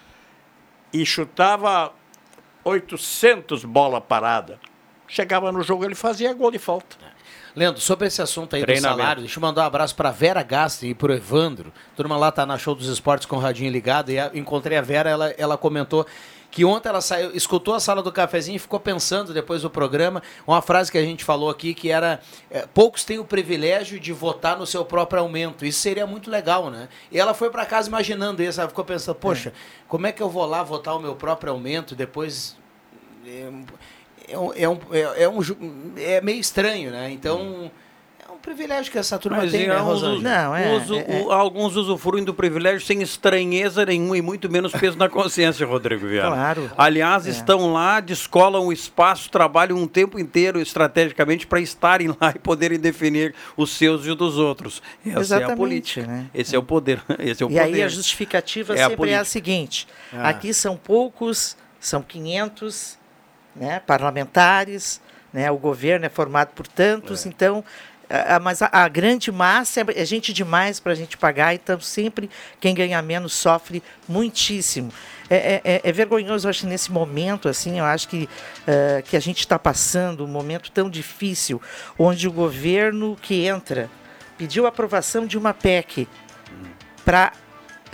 [0.93, 1.93] e chutava
[2.63, 4.59] 800 bola parada.
[5.07, 6.97] Chegava no jogo, ele fazia gol de falta.
[7.55, 10.87] Leandro, sobre esse assunto aí do salário, deixa eu mandar um abraço pra Vera Gasti
[10.87, 11.71] e pro Evandro.
[11.93, 14.77] A turma lá tá na Show dos Esportes com o radinho ligado e a- encontrei
[14.77, 16.05] a Vera, ela, ela comentou
[16.55, 20.23] que ontem ela saiu, escutou a sala do cafezinho e ficou pensando depois do programa,
[20.47, 24.13] uma frase que a gente falou aqui que era é, poucos têm o privilégio de
[24.13, 25.65] votar no seu próprio aumento.
[25.65, 26.87] Isso seria muito legal, né?
[27.11, 29.51] E ela foi para casa imaginando isso, ela ficou pensando, poxa,
[29.85, 32.55] como é que eu vou lá votar o meu próprio aumento depois
[33.27, 33.49] é,
[34.29, 35.41] é, um- é, um, é, é um
[35.97, 37.11] é meio estranho, né?
[37.11, 37.71] Então, é um
[38.45, 40.21] privilégio que essa turma Mas tem, em né, Rosângela?
[40.21, 41.21] Não, é, uso- é, é.
[41.23, 46.07] o- alguns usufruem do privilégio sem estranheza nenhuma e muito menos peso na consciência, Rodrigo
[46.07, 46.35] Viana.
[46.35, 46.71] Claro.
[46.77, 47.31] Aliás, É.
[47.31, 52.79] estão lá, descolam o espaço, trabalham um tempo inteiro estrategicamente para estarem lá e poderem
[52.79, 54.81] definir os seus e os dos outros.
[55.05, 56.05] Essa é a Exatamente, política.
[56.07, 56.25] né?
[56.33, 57.01] Esse é o poder.
[57.19, 57.59] Esse é o E poder.
[57.59, 60.29] aí a justificativa É a sempre é a seguinte: Ah.
[60.29, 62.97] aqui são poucos, são 500
[63.55, 65.01] né, parlamentares,
[65.33, 67.63] né, o governo é formado por tantos, então.
[68.41, 72.29] Mas a, a grande massa é, é gente demais para a gente pagar, então sempre
[72.59, 74.91] quem ganha menos sofre muitíssimo.
[75.29, 78.29] É, é- é- é vergonhoso, eu acho, nesse momento, assim, eu acho que,
[78.67, 81.59] eh, que a gente está passando um momento tão difícil,
[81.97, 83.89] onde o governo que entra
[84.37, 86.07] pediu a aprovação de uma PEC
[87.03, 87.31] para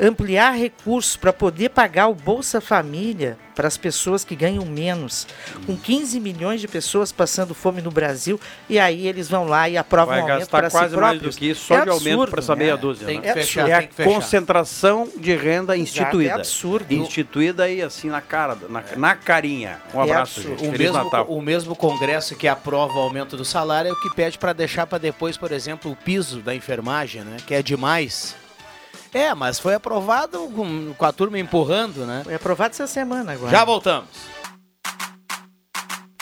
[0.01, 5.27] ampliar recursos para poder pagar o Bolsa Família para as pessoas que ganham menos,
[5.67, 9.77] com 15 milhões de pessoas passando fome no Brasil, e aí eles vão lá e
[9.77, 11.35] aprovam Vai um aumento para si quase mais do próprios.
[11.35, 12.81] que isso só É de aumento absurdo, para essa meia né?
[12.81, 13.05] dúzia.
[13.05, 13.21] Tem né?
[13.21, 14.09] que É fechar, É tem a fechar.
[14.09, 16.31] concentração de renda instituída.
[16.31, 16.91] é absurdo.
[16.93, 19.79] Instituída aí assim na cara, na, na carinha.
[19.93, 20.57] Um É abraço, absurdo.
[20.59, 20.67] gente.
[20.69, 21.25] O Feliz mesmo, Natal.
[21.27, 24.87] o mesmo Congresso que aprova o aumento do salário é o que pede para deixar
[24.87, 27.37] para depois, por exemplo, o piso da enfermagem, né?
[27.45, 28.35] Que é demais.
[29.13, 32.21] É, mas foi aprovado com, com a turma empurrando, né?
[32.24, 33.52] Foi aprovado essa semana agora.
[33.52, 34.10] Já voltamos.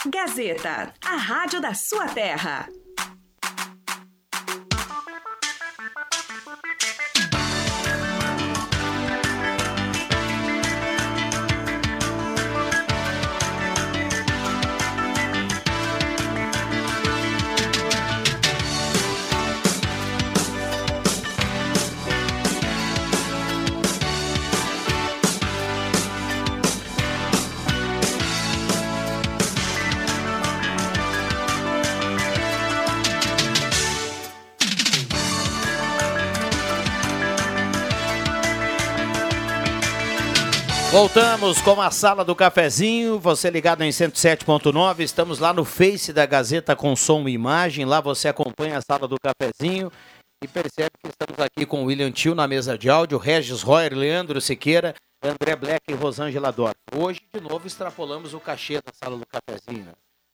[0.07, 2.67] Gazeta, a rádio da sua terra.
[40.99, 46.25] Voltamos com a sala do cafezinho, você ligado em 107.9, estamos lá no Face da
[46.25, 49.89] Gazeta com som e imagem, lá você acompanha a sala do cafezinho
[50.43, 53.95] e percebe que estamos aqui com o William Tio na mesa de áudio, Regis Royer,
[53.95, 56.73] Leandro Siqueira, André Black e Rosângela Dor.
[56.93, 59.93] Hoje, de novo, extrapolamos o cachê da sala do cafezinho, né?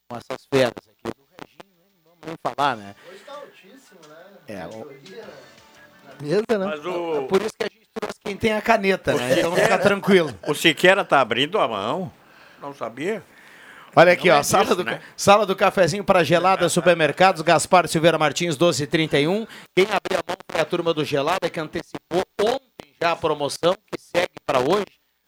[0.10, 1.16] com essas feras aqui.
[1.16, 2.96] Do Reginho, não vamos nem falar, né?
[3.08, 4.16] Hoje tá altíssimo, né?
[4.48, 5.55] É, o-
[6.22, 6.66] mesa, né?
[6.66, 9.40] Mas o, por isso que a gente trouxe quem tem a caneta, né?
[9.40, 10.34] Então fica tranquilo.
[10.48, 12.12] o Siqueira tá abrindo a mão.
[12.62, 13.24] Não sabia?
[13.96, 15.02] Olha aqui, Não ó, é sala, disso, do, né?
[15.16, 19.48] sala do cafezinho para gelada, supermercados, Gaspar Silveira Martins, 1231.
[19.74, 23.74] Quem abriu a mão foi a turma do Gelada, que antecipou ontem já a promoção,
[23.74, 24.86] que segue para hoje.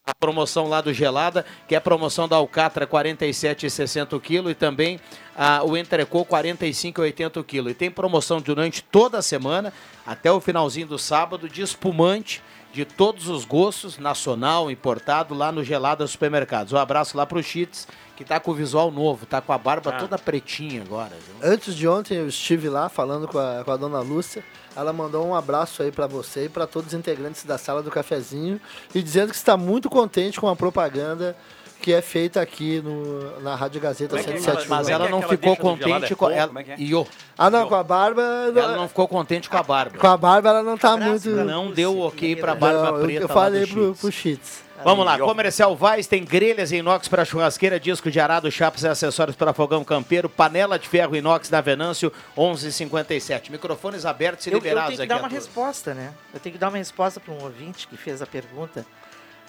[0.08, 4.56] A promoção lá do Gelada, que é a promoção da Alcatra 47,60 o quilo e
[4.56, 5.02] também
[5.36, 7.70] ah, o Entrecô 45,80 o quilo.
[7.70, 9.74] E tem promoção durante toda a semana,
[10.06, 12.42] até o finalzinho do sábado, de espumante
[12.74, 16.74] de todos os gostos, nacional, importado, lá no Gelada Supermercados.
[16.74, 19.92] Um abraço lá pro Cheats, que tá com o visual novo, tá com a barba
[19.92, 19.98] Ah.
[20.00, 21.12] toda pretinha agora.
[21.16, 21.52] viu?
[21.52, 24.44] Antes de ontem eu estive lá falando com a, com a dona Lúcia.
[24.76, 27.90] Ela mandou um abraço aí pra você e pra todos os integrantes da sala do
[27.90, 28.62] cafezinho
[28.94, 31.36] e dizendo que está muito contente com a propaganda
[31.82, 34.38] que é feita aqui no, na Rádio Gazeta é que é?
[34.38, 34.68] 107.
[34.70, 36.52] Mas é ela que não ficou contente é com ela.
[36.62, 36.76] É é?
[36.80, 37.06] Iô,
[37.38, 38.22] Ah, não, com a barba.
[38.22, 39.98] ela não ficou contente com a barba.
[39.98, 41.30] Com a barba ela não tá muito.
[41.30, 43.84] Não deu o ok pra Não, barba Não, eu- preta eu lá falei do pro,
[43.86, 44.00] Cheats.
[44.02, 44.68] pro Cheats.
[44.84, 48.88] Vamos lá, Comercial Vaz tem grelhas em inox para churrasqueira, disco de arado, chapas e
[48.88, 53.52] acessórios para fogão campeiro, panela de ferro inox da Venâncio, 1157.
[53.52, 55.10] Microfones abertos e Eu, eu liberados tenho que aqui.
[55.10, 55.46] dar a uma todos.
[55.46, 56.12] resposta, né?
[56.32, 58.86] Eu tenho que dar uma resposta para um ouvinte que fez a pergunta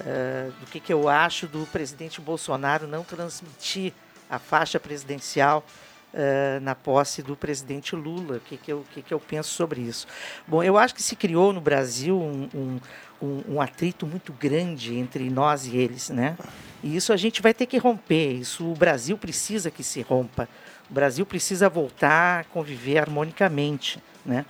[0.00, 3.92] eh, do que, que eu acho do presidente Bolsonaro não transmitir
[4.30, 5.64] a faixa presidencial
[6.14, 8.36] eh, na posse do presidente Lula.
[8.36, 10.06] O que, que, eu, que, que eu penso sobre isso?
[10.46, 12.80] Bom, eu acho que se criou no Brasil um,
[13.20, 16.36] um, um, atrito muito grande entre nós e eles, né?
[16.82, 18.32] E isso a gente vai ter que romper.
[18.34, 20.48] Isso o Brasil precisa que se rompa.
[20.88, 24.46] O Brasil precisa voltar a conviver harmonicamente, né?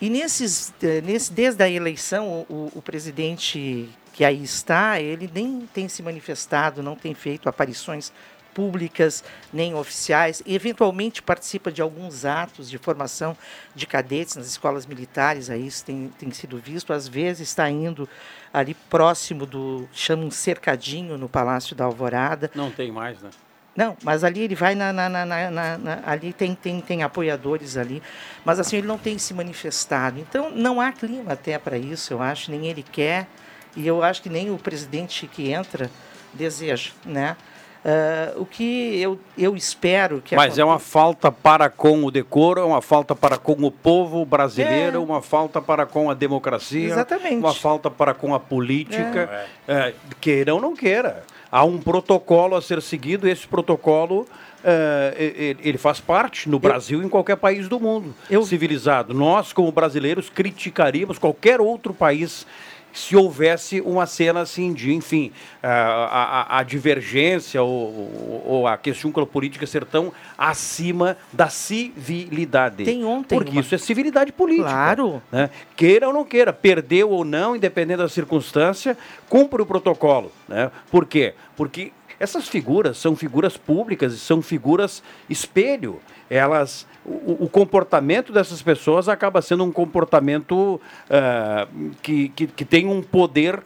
[0.00, 5.68] E nesses, eh, nesse, desde a eleição, o- o presidente que aí está, ele nem
[5.72, 8.12] tem se manifestado, não tem feito aparições
[8.52, 13.36] públicas nem oficiais, e eventualmente participa de alguns atos de formação
[13.74, 18.08] de cadetes nas escolas militares, aí isso tem, tem sido visto, às vezes está indo
[18.52, 22.50] ali próximo do, chama um cercadinho no Palácio da Alvorada.
[22.54, 23.30] Não tem mais, né?
[23.76, 28.02] Não, mas ali ele vai na, na, na, na- ali tem, tem, tem apoiadores ali,
[28.44, 30.18] mas assim ele não tem se manifestado.
[30.18, 33.28] Então não há clima até para isso, eu acho, nem ele quer
[33.76, 35.90] e eu acho que nem o presidente que entra
[36.34, 37.36] deseja, né?
[37.82, 42.60] Ah, o que eu, eu espero que Mas é uma falta para com o decoro,
[42.60, 44.98] é uma falta para com o povo brasileiro, É.
[44.98, 47.36] uma falta para com a democracia, Exatamente.
[47.36, 49.46] uma falta para com a política.
[49.66, 51.24] É, queira ou não queira.
[51.50, 54.26] Há um protocolo a ser seguido, esse protocolo
[54.62, 59.14] é, e- ele faz parte no Brasil e em qualquer país do mundo civilizado.
[59.14, 62.46] Nós, como brasileiros, criticaríamos qualquer outro país
[62.92, 65.30] se houvesse uma cena assim de, enfim,
[65.62, 72.84] a, a- a divergência ou, ou a questão política ser tão acima da civilidade.
[72.84, 74.68] Tem ontem Porque uma- isso é civilidade política.
[74.68, 75.22] Claro.
[75.30, 75.50] né?
[75.76, 78.96] Queira ou não queira, perdeu ou não, independente da circunstância,
[79.28, 80.32] cumpre o protocolo.
[80.48, 80.70] Né?
[80.90, 81.34] Por quê?
[81.56, 86.00] Porque essas figuras são figuras públicas são figuras espelho.
[86.28, 90.78] Elas, o, o comportamento dessas pessoas acaba sendo um comportamento
[91.08, 91.66] ah,
[92.02, 93.62] que, que, que tem um poder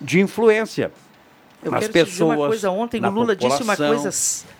[0.00, 0.92] de influência.
[1.62, 2.70] Eu nas quero te dizer uma pessoas, coisa.
[2.70, 4.10] Ontem o Lula disse uma coisa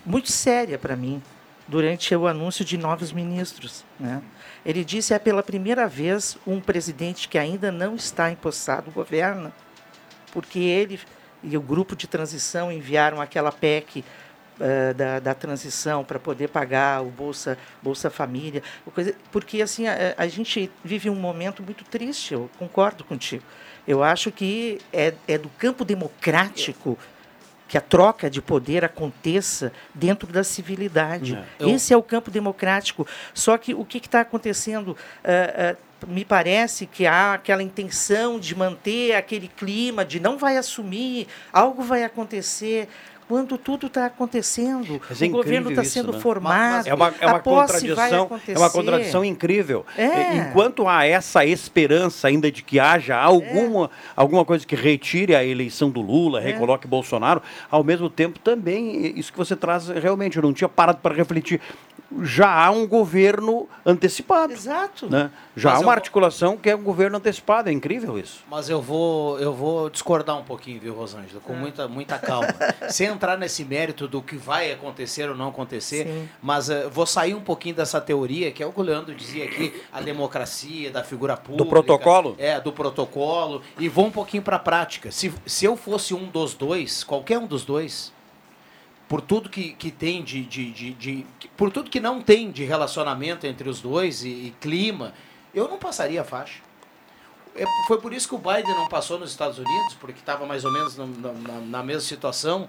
[0.05, 1.23] muito séria para mim
[1.65, 3.85] durante o anúncio de novos ministros.
[3.97, 4.21] Né?
[4.65, 9.53] Ele disse é pela primeira vez um presidente que ainda não está empossado governa,
[10.33, 10.99] porque ele
[11.43, 14.03] e o grupo de transição enviaram aquela PEC
[14.59, 18.63] eh, da, da transição para poder pagar o Bolsa, Bolsa Família.
[18.93, 23.43] coisa- porque assim a, a gente vive um momento muito triste, eu concordo contigo.
[23.87, 26.97] Eu acho que é, é do campo democrático
[27.67, 31.35] que a troca de poder aconteça dentro da civilidade.
[31.35, 31.63] É.
[31.63, 33.05] Eu- Esse é o campo democrático.
[33.33, 34.95] Só que o que está acontecendo?
[35.23, 40.55] ah, ah, me parece que há aquela intenção de manter aquele clima de não vai
[40.55, 42.87] assumir, algo vai acontecer.
[43.27, 46.19] Quando tudo está acontecendo, Mas é o governo está sendo né?
[46.19, 49.85] formado, É uma, é a uma contradição, é uma contradição incrível.
[49.97, 50.37] É.
[50.37, 55.89] Enquanto há essa esperança ainda de que haja alguma, alguma coisa que retire a eleição
[55.89, 56.45] do Lula, É.
[56.53, 60.99] recoloque Bolsonaro, ao mesmo tempo também, isso que você traz realmente, eu não tinha parado
[60.99, 61.59] para refletir.
[62.21, 64.53] Já há um governo antecipado.
[64.53, 65.09] Exato.
[65.09, 65.29] Né?
[65.57, 68.45] Já Mas há uma vou- articulação que é um governo antecipado, é incrível isso.
[68.49, 71.41] Mas eu vou, eu vou discordar um pouquinho, viu, Rosângela?
[71.43, 72.47] Com muita, muita calma.
[72.89, 76.29] Sem entrar nesse mérito do que vai acontecer ou não acontecer, Sim.
[76.41, 79.43] mas eh, vou sair um pouquinho dessa teoria, que é o que o Leandro dizia
[79.45, 81.67] aqui, a democracia, da figura pública.
[81.69, 82.35] protocolo?
[82.37, 83.61] É, do protocolo.
[83.79, 85.11] E vou um pouquinho para a prática.
[85.11, 88.13] Se, se eu fosse um dos dois, qualquer um dos dois,
[89.09, 91.25] por tudo que, que tem de, de, de, de-
[91.57, 95.13] Por tudo que não tem de relacionamento entre os dois e, e clima,
[95.53, 96.59] eu não passaria a faixa.
[97.55, 100.63] É, foi por isso que o Biden não passou nos Estados Unidos, porque estava mais
[100.63, 102.67] ou menos no- na, na- na mesma situação.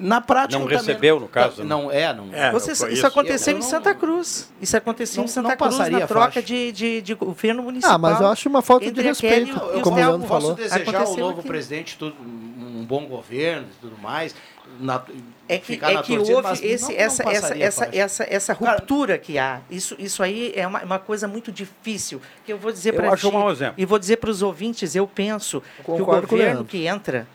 [0.00, 0.58] Na prática.
[0.58, 1.68] Não recebeu, no caso, né?
[1.68, 2.26] Não, é, não.
[2.52, 3.06] Você- isso, isso.
[3.06, 4.52] aconteceu Eu em não- Santa Cruz.
[4.60, 7.94] Isso aconteceu não- em Santa não Cruz na troca de, de, de governo municipal.
[7.94, 9.98] Ah, mas eu acho uma falta de respeito, e como o.
[9.98, 10.54] Leandro Posso falou.
[10.56, 11.48] desejar ao novo aqui.
[11.48, 14.34] presidente tudo, um bom governo e tudo mais.
[14.80, 15.00] na-
[15.48, 18.26] É que, ficar é na que torcida, houve esse, não- não essa, essa, essa, essa,
[18.28, 19.60] essa ruptura que há.
[19.70, 22.20] Isso, isso aí é uma, uma coisa muito difícil.
[22.44, 24.94] Que eu vou dizer Eu para acho ti um e vou dizer para os ouvintes.
[24.96, 27.26] Eu penso que o concordo com o governo que entra,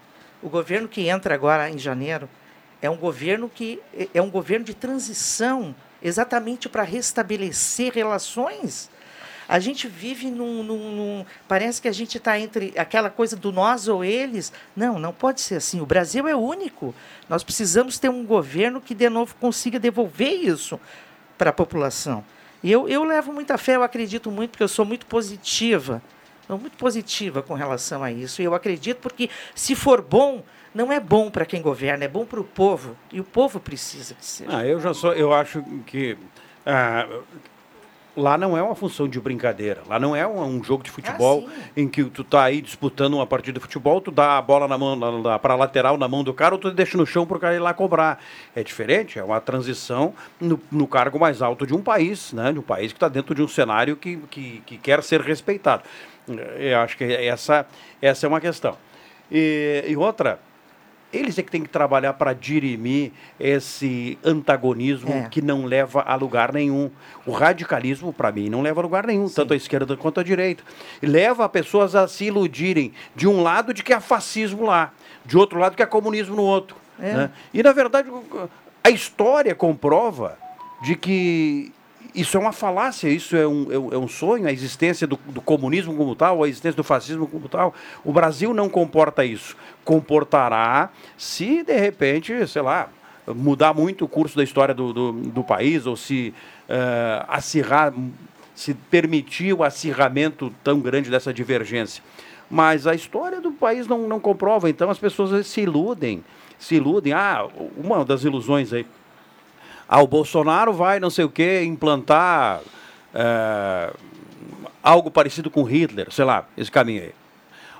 [0.44, 2.30] o governo que entra agora em janeiro,
[2.82, 3.80] é um governo que
[4.14, 8.90] é um governo de transição, exatamente para restabelecer relações.
[9.48, 13.52] A gente vive num, num- num- Parece que a gente está entre aquela coisa do
[13.52, 14.54] nós ou eles.
[14.74, 15.82] Não, não pode ser assim.
[15.82, 16.96] O Brasil é único.
[17.28, 20.80] Nós precisamos ter um governo que, de novo, consiga devolver isso
[21.38, 22.24] para a população.
[22.64, 26.02] E eu, eu levo muita fé, eu acredito muito, porque eu sou muito positiva.
[26.48, 28.42] Sou muito positiva com relação a isso.
[28.42, 32.26] E eu acredito porque, se for bom, não é bom para quem governa, é bom
[32.26, 32.96] para o povo.
[33.12, 34.50] E o povo precisa que seja.
[34.56, 36.18] Ah, eu já sou, eu acho que
[36.66, 37.08] ah,
[38.16, 39.82] lá não é uma função de brincadeira.
[39.88, 43.28] Lá não é um, um jogo de futebol em que tu tá aí disputando uma
[43.28, 44.98] partida de futebol, tu dá a bola na mão
[45.42, 47.60] para lateral na mão do cara, ou tu deixa no chão para o cara ir
[47.60, 48.22] lá cobrar.
[48.56, 52.52] É diferente, é uma transição no, no cargo mais alto de um país, né?
[52.52, 55.84] De um país que está dentro de um cenário que, que, que quer ser respeitado.
[56.58, 57.66] Eu acho que essa,
[58.02, 58.78] essa é uma questão.
[59.32, 60.40] E, e outra,
[61.14, 65.28] eles é que têm que trabalhar para dirimir esse antagonismo É.
[65.30, 66.90] que não leva a lugar nenhum.
[67.26, 70.64] O radicalismo, para mim, não leva a lugar nenhum, tanto a esquerda quanto a direita.
[71.02, 74.92] Leva pessoas a se iludirem de um lado de que há fascismo lá,
[75.26, 76.76] de outro lado que há comunismo no outro.
[77.00, 77.14] É.
[77.14, 77.30] né?
[77.54, 78.10] E, na verdade,
[78.84, 80.38] a história comprova
[80.84, 81.72] de que
[82.14, 85.18] isso é uma falácia, isso é um, é um, é um sonho, a existência do,
[85.28, 87.74] do, comunismo como tal, a existência do fascismo como tal.
[88.04, 89.56] O Brasil não comporta isso.
[89.84, 92.90] Comportará se, de repente, sei lá,
[93.28, 96.34] mudar muito o curso da história do, do, do país, ou se
[96.70, 97.94] uh, acirrar,
[98.54, 102.04] se permitir o acirramento tão grande dessa divergência.
[102.50, 106.22] Mas a história do país não, não comprova, então as pessoas se iludem,
[106.60, 107.14] se iludem.
[107.14, 107.48] Ah,
[107.78, 108.86] uma das ilusões aí
[109.92, 112.62] ah, o Bolsonaro vai, não sei o quê, implantar
[113.14, 113.94] é,
[114.82, 117.12] algo parecido com Hitler, sei lá, esse caminho aí.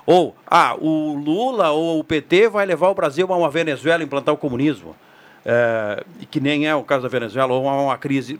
[0.04, 4.34] Ou, ah, o Lula ou o PT vai levar o Brasil a uma Venezuela implantar
[4.34, 4.94] o comunismo.
[5.42, 8.38] É, que nem é o caso da Venezuela, ou uma, uma crise.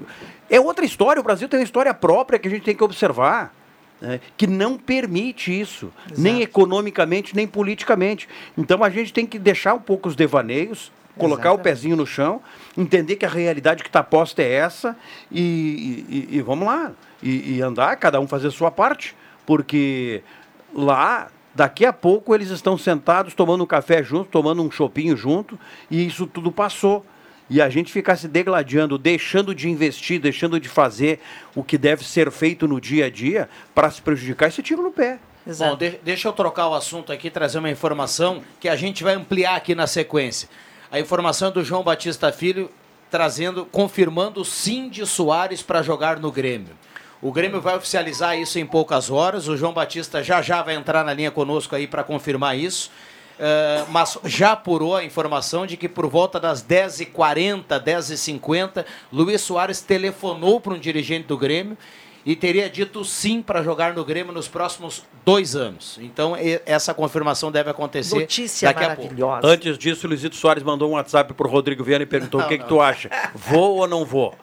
[0.50, 3.54] É outra história, o Brasil tem uma história própria que a gente tem que observar.
[4.02, 6.20] Né, que não permite isso, Exato.
[6.20, 8.28] nem economicamente, nem politicamente.
[8.58, 11.60] Então a gente tem que deixar um pouco os devaneios, colocar Exatamente.
[11.60, 12.42] o pezinho no chão,
[12.76, 14.96] entender que a realidade que está posta é essa
[15.30, 16.92] e, e, e vamos lá.
[17.22, 19.14] E, e, andar, cada um fazer a sua parte,
[19.46, 20.22] porque
[20.74, 25.58] lá, daqui a pouco, eles estão sentados tomando um café junto, tomando um chopinho junto,
[25.88, 27.04] e isso tudo passou.
[27.48, 31.20] E a gente ficar se degladiando, deixando de investir, deixando de fazer
[31.54, 34.90] o que deve ser feito no dia a dia para se prejudicar, esse tiro no
[34.90, 35.18] pé.
[35.46, 35.72] Exato.
[35.72, 39.14] Bom, de deixa eu trocar o assunto aqui, trazer uma informação que a gente vai
[39.14, 40.48] ampliar aqui na sequência.
[40.92, 42.70] A informação é do João Batista Filho
[43.10, 44.42] trazendo, confirmando
[44.90, 46.76] de Soares para jogar no Grêmio.
[47.22, 49.48] O Grêmio vai oficializar isso em poucas horas.
[49.48, 52.90] O João Batista já já vai entrar na linha conosco aí para confirmar isso.
[53.38, 59.80] Uh, mas já apurou a informação de que por volta das 10h40, 10h50, Luiz Soares
[59.80, 61.78] telefonou para um dirigente do Grêmio
[62.24, 65.98] e teria dito sim para jogar no Grêmio nos próximos dois anos.
[66.00, 69.38] Então, essa confirmação deve acontecer Notícia daqui maravilhosa.
[69.38, 69.46] a pouco.
[69.54, 72.46] Antes disso, o Luizito Soares mandou um WhatsApp para o Rodrigo Viana e perguntou não,
[72.46, 72.64] o que, não.
[72.64, 73.10] que tu acha.
[73.34, 74.34] Vou ou não vou?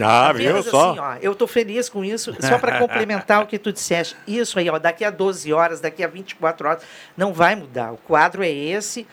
[0.00, 0.90] Ah, viu só?
[0.90, 2.34] Assim, ó, eu estou feliz com isso.
[2.40, 4.16] Só para complementar o que tu disseste.
[4.26, 6.82] Isso aí, ó, daqui a 12 horas, daqui a 24 horas,
[7.16, 7.92] não vai mudar.
[7.92, 9.06] O quadro é esse,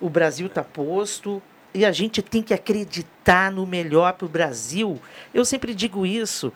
[0.00, 1.42] o Brasil está posto,
[1.74, 5.00] e a gente tem que acreditar no melhor para o Brasil.
[5.32, 6.52] Eu sempre digo isso.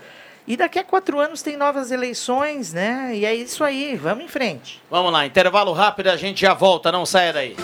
[0.46, 3.10] E daqui a quatro anos tem novas eleições, né?
[3.14, 4.80] E é isso aí, vamos em frente.
[4.88, 7.56] Vamos lá, intervalo rápido, a gente já volta, não saia daí.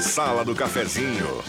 [0.00, 1.42] Sala do Cafezinho.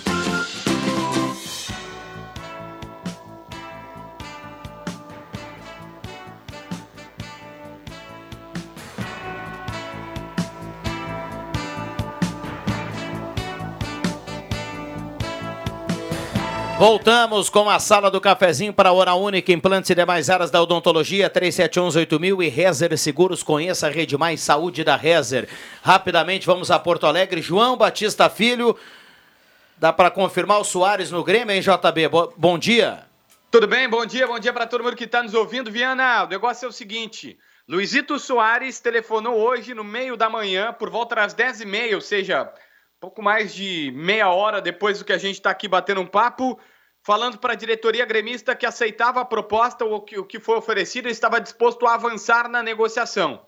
[16.78, 20.62] Voltamos com a sala do cafezinho para a Hora Única, implantes e demais áreas da
[20.62, 23.42] odontologia, 37118000 e Rezer Seguros.
[23.42, 25.50] Conheça a Rede Mais Saúde da Rezer.
[25.82, 27.42] Rapidamente vamos a Porto Alegre.
[27.42, 28.78] João Batista Filho,
[29.76, 32.10] dá para confirmar o Soares no Grêmio, hein, JB?
[32.10, 33.08] Bo bom dia.
[33.50, 33.90] Tudo bem?
[33.90, 35.72] Bom dia, bom dia para todo mundo que está nos ouvindo.
[35.72, 40.92] Viana, o negócio é o seguinte: Luizito Soares telefonou hoje no meio da manhã, por
[40.92, 42.54] volta das 10h30, ou seja,
[43.00, 46.60] pouco mais de meia hora depois do que a gente está aqui batendo um papo,
[47.04, 51.08] falando para a diretoria gremista que aceitava a proposta, o que, o que foi oferecido,
[51.08, 53.44] e estava disposto a avançar na negociação.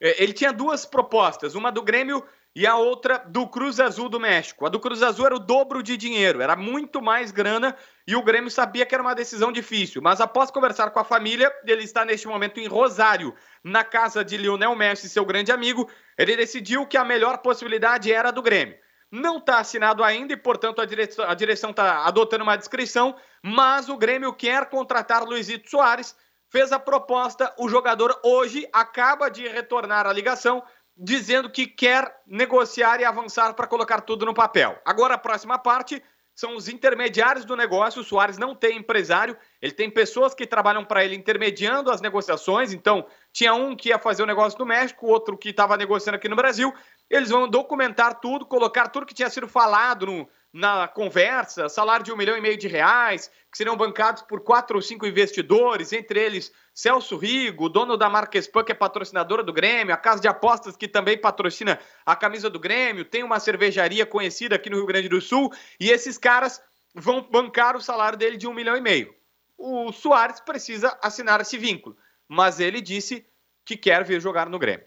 [0.00, 2.24] É, ele tinha duas propostas, uma do Grêmio
[2.56, 4.64] e a outra do Cruz Azul do México.
[4.64, 7.76] A do Cruz Azul era o dobro de dinheiro, era muito mais grana
[8.06, 10.00] e o Grêmio sabia que era uma decisão difícil.
[10.00, 14.36] Mas após conversar com a família, ele está neste momento em Rosário, na casa de
[14.36, 18.76] Lionel Messi, seu grande amigo, ele decidiu que a melhor possibilidade era a do Grêmio
[19.14, 24.32] não está assinado ainda e, portanto, a direção está adotando uma descrição, mas o Grêmio
[24.32, 26.16] quer contratar Luizito Soares,
[26.50, 30.64] fez a proposta, o jogador hoje acaba de retornar à ligação,
[30.96, 34.80] dizendo que quer negociar e avançar para colocar tudo no papel.
[34.84, 36.02] Agora, a próxima parte
[36.34, 38.00] são os intermediários do negócio.
[38.00, 42.72] O Soares não tem empresário, ele tem pessoas que trabalham para ele intermediando as negociações.
[42.72, 46.28] Então, tinha um que ia fazer o negócio do México, outro que estava negociando aqui
[46.28, 46.74] no Brasil.
[47.10, 52.12] Eles vão documentar tudo, colocar tudo que tinha sido falado no, na conversa, salário de
[52.12, 56.20] um milhão e meio de reais, que seriam bancados por quatro ou cinco investidores, entre
[56.20, 60.28] eles Celso Rigo, dono da marca Spam, que é patrocinadora do Grêmio, a casa de
[60.28, 64.86] apostas que também patrocina a camisa do Grêmio, tem uma cervejaria conhecida aqui no Rio
[64.86, 66.62] Grande do Sul, e esses caras
[66.94, 69.14] vão bancar o salário dele de um milhão e meio.
[69.58, 71.96] O Soares precisa assinar esse vínculo,
[72.28, 73.26] mas ele disse
[73.64, 74.86] que quer vir jogar no Grêmio.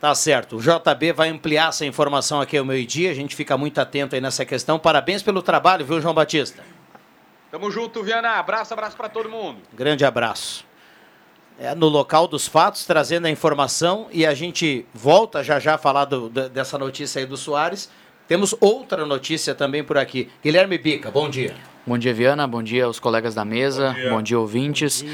[0.00, 0.56] Tá certo.
[0.56, 3.10] O JB vai ampliar essa informação aqui ao meio-dia.
[3.10, 4.78] A gente fica muito atento aí nessa questão.
[4.78, 6.62] Parabéns pelo trabalho, viu, João Batista?
[7.50, 8.32] Tamo junto, Viana.
[8.32, 9.58] Abraço, abraço para todo mundo.
[9.72, 10.64] Grande abraço.
[11.58, 15.78] É no local dos fatos, trazendo a informação e a gente volta já já a
[15.78, 17.88] falar do, dessa notícia aí do Soares
[18.28, 20.28] Temos outra notícia também por aqui.
[20.42, 21.54] Guilherme Bica, bom dia.
[21.86, 22.48] Bom dia, Viana.
[22.48, 23.94] Bom dia aos colegas da mesa.
[24.10, 25.04] Bom dia, ouvintes.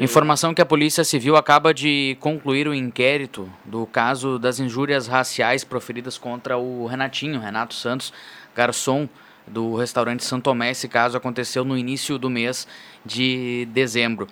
[0.00, 5.62] Informação que a Polícia Civil acaba de concluir o inquérito do caso das injúrias raciais
[5.62, 8.14] proferidas contra o Renatinho, Renato Santos,
[8.54, 9.06] garçom
[9.46, 10.70] do restaurante Santo Tomé.
[10.70, 12.66] Esse caso aconteceu no início do mês
[13.04, 14.26] de dezembro.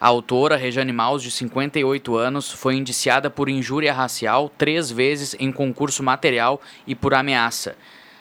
[0.00, 5.52] A autora, Rejane Maus, de 58 anos, foi indiciada por injúria racial três vezes em
[5.52, 7.76] concurso material e por ameaça.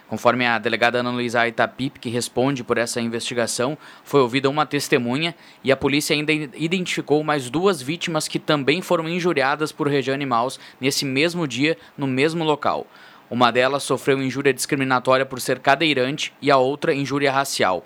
[0.07, 5.35] Conforme a delegada Ana Luísa Aitapip, que responde por essa investigação, foi ouvida uma testemunha
[5.63, 10.59] e a polícia ainda identificou mais duas vítimas que também foram injuriadas por Rejane Maus
[10.79, 12.87] nesse mesmo dia, no mesmo local.
[13.29, 17.83] Uma delas sofreu injúria discriminatória por ser cadeirante e a outra injúria racial,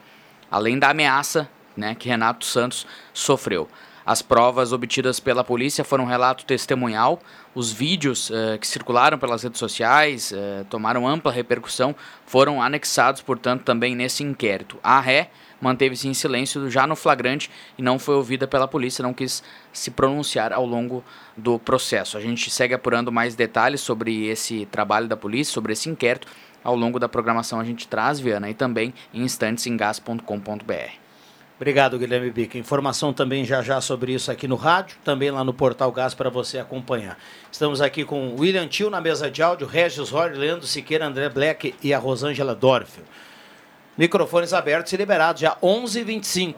[0.52, 3.68] além da ameaça né, que Renato Santos sofreu.
[4.06, 7.20] As provas obtidas pela polícia foram relato testemunhal.
[7.54, 11.96] Os vídeos eh, que circularam pelas redes sociais eh, tomaram ampla repercussão,
[12.26, 14.78] foram anexados, portanto, também nesse inquérito.
[14.84, 15.30] A ré
[15.62, 19.92] manteve-se em silêncio já no flagrante e não foi ouvida pela polícia, não quis se
[19.92, 21.04] pronunciar ao longo
[21.38, 22.18] do processo.
[22.18, 26.28] A gente segue apurando mais detalhes sobre esse trabalho da polícia, sobre esse inquérito.
[26.64, 31.11] Ao longo da programação a gente traz, Viana, e também em instantes em gas.com.br.
[31.62, 32.58] Obrigado, Guilherme Bica.
[32.58, 36.28] Informação também já já sobre isso aqui no rádio, também lá no Portal Gás para
[36.28, 37.20] você acompanhar.
[37.52, 41.76] Estamos aqui com William Tio na mesa de áudio, Regis Roy, Leandro Siqueira, André Black
[41.84, 43.04] e a Rosângela Dorfel.
[43.96, 46.56] Microfones abertos e liberados, já 11h25.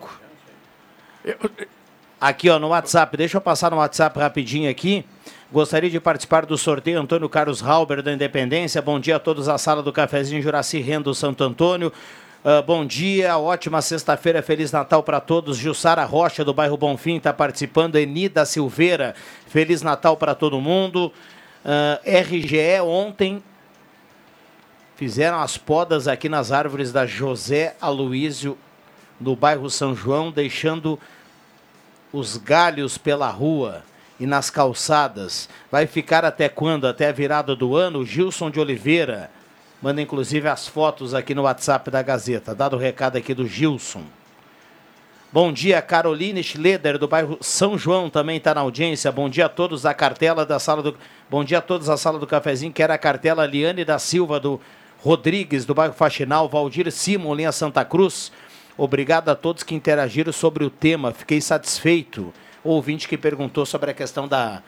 [2.22, 5.06] Aqui ó, no WhatsApp, deixa eu passar no WhatsApp rapidinho aqui.
[5.52, 8.82] Gostaria de participar do sorteio Antônio Carlos Halber da Independência.
[8.82, 11.92] Bom dia a todos a sala do cafezinho Juraci Rendo Santo Antônio.
[12.44, 15.56] Uh, bom dia, ótima sexta-feira, Feliz Natal para todos.
[15.56, 17.96] Jussara Rocha, do bairro Bonfim, está participando.
[17.96, 19.16] Enida Silveira,
[19.48, 21.10] Feliz Natal para todo mundo.
[21.64, 23.42] Uh, RGE, ontem
[24.98, 28.58] fizeram as podas aqui nas árvores da José Aloísio,
[29.22, 31.00] no bairro São João, deixando
[32.12, 33.84] os galhos pela rua
[34.20, 35.48] e nas calçadas.
[35.72, 36.88] Vai ficar até quando?
[36.88, 38.06] Até a virada do ano?
[38.06, 39.32] Gilson de Oliveira.
[39.84, 42.56] Manda inclusive as fotos aqui no WhatsApp da Gazeta.
[42.56, 44.04] Dado o recado aqui do Gilson.
[45.30, 49.12] Bom dia, Caroline Schleder, do bairro São João, também está na audiência.
[49.12, 50.98] Bom dia a todos da cartela da sala do.
[51.30, 54.40] Bom dia a todos da sala do cafezinho, que era a cartela Liane da Silva,
[54.40, 54.58] do
[55.00, 58.32] Rodrigues, do bairro Faxinal, Valdir Simon, linha Santa Cruz.
[58.78, 61.12] Obrigado a todos que interagiram sobre o tema.
[61.12, 62.34] Fiquei satisfeito.
[62.64, 64.64] O ouvinte que perguntou sobre a questão da,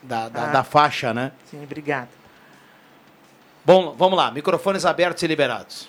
[0.00, 0.52] da, da, Ah.
[0.52, 1.32] da faixa, né?
[1.50, 2.21] Sim, obrigado.
[3.64, 5.88] Bom, vamos lá, microfones abertos e liberados.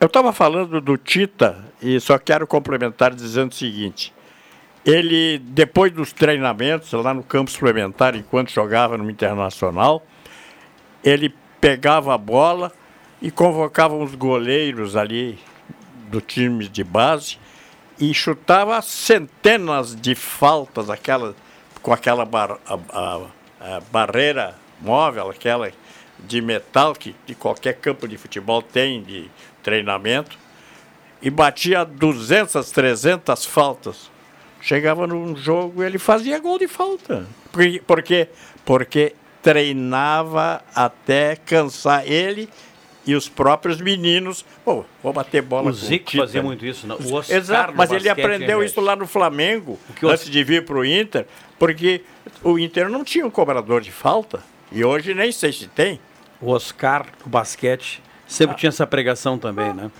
[0.00, 4.12] Eu estava falando do Tita e só quero complementar dizendo o seguinte.
[4.84, 10.04] Ele, depois dos treinamentos, lá no campo suplementar, enquanto jogava no Internacional,
[11.02, 12.70] ele pegava a bola
[13.22, 15.38] e convocava uns goleiros ali
[16.08, 17.38] do time de base
[17.98, 21.34] e chutava centenas de faltas aquela,
[21.80, 25.70] com aquela bar- a- a- a barreira móvel, aquela
[26.26, 29.30] de metal que de qualquer campo de futebol tem de
[29.62, 30.36] treinamento,
[31.22, 34.10] e batia 200, 300 faltas.
[34.60, 37.26] Chegava num jogo e ele fazia gol de falta.
[37.52, 38.28] Por, por quê?
[38.64, 42.48] Porque treinava até cansar ele
[43.06, 44.44] e os próprios meninos.
[44.64, 46.22] Pô, vou bater bola O com Zico Tita.
[46.24, 46.96] fazia muito isso, não?
[46.96, 50.42] O Oscar Exato, mas ele aprendeu né, isso lá no Flamengo, que o- antes de
[50.44, 51.26] vir para o Inter,
[51.58, 52.02] porque
[52.42, 54.42] o Inter não tinha um cobrador de falta.
[54.72, 56.00] E hoje nem sei se tem.
[56.44, 59.90] O Oscar, o basquete, sempre tinha essa pregação também, né?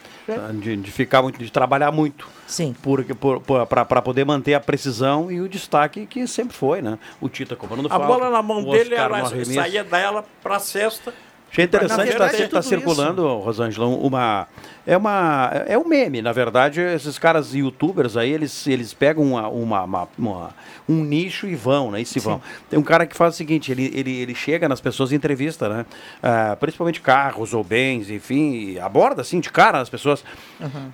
[0.55, 2.27] De, de ficar muito, de trabalhar muito.
[2.47, 2.75] Sim.
[2.83, 6.99] Porque, por, para poder manter a precisão e o destaque que sempre foi, né?
[7.21, 8.07] O Tita cobrando A falta.
[8.07, 11.13] bola na mão o dele, ela saía dela para a cesta.
[11.51, 14.49] Achei interessante verdade, tá, tudo circulando, Rosângela, uma
[14.87, 19.49] é uma é um meme, na verdade, esses caras youtubers aí, eles eles pegam uma,
[19.49, 20.51] uma, uma- uma-
[20.87, 22.03] um nicho e vão, né?
[22.03, 22.43] E se vão.
[22.69, 25.67] Tem um cara que faz o seguinte, ele, ele, ele chega nas pessoas em entrevista,
[25.69, 25.87] né?
[26.23, 30.23] Ah, principalmente carros ou bens, enfim, e aborda assim de cara as pessoas.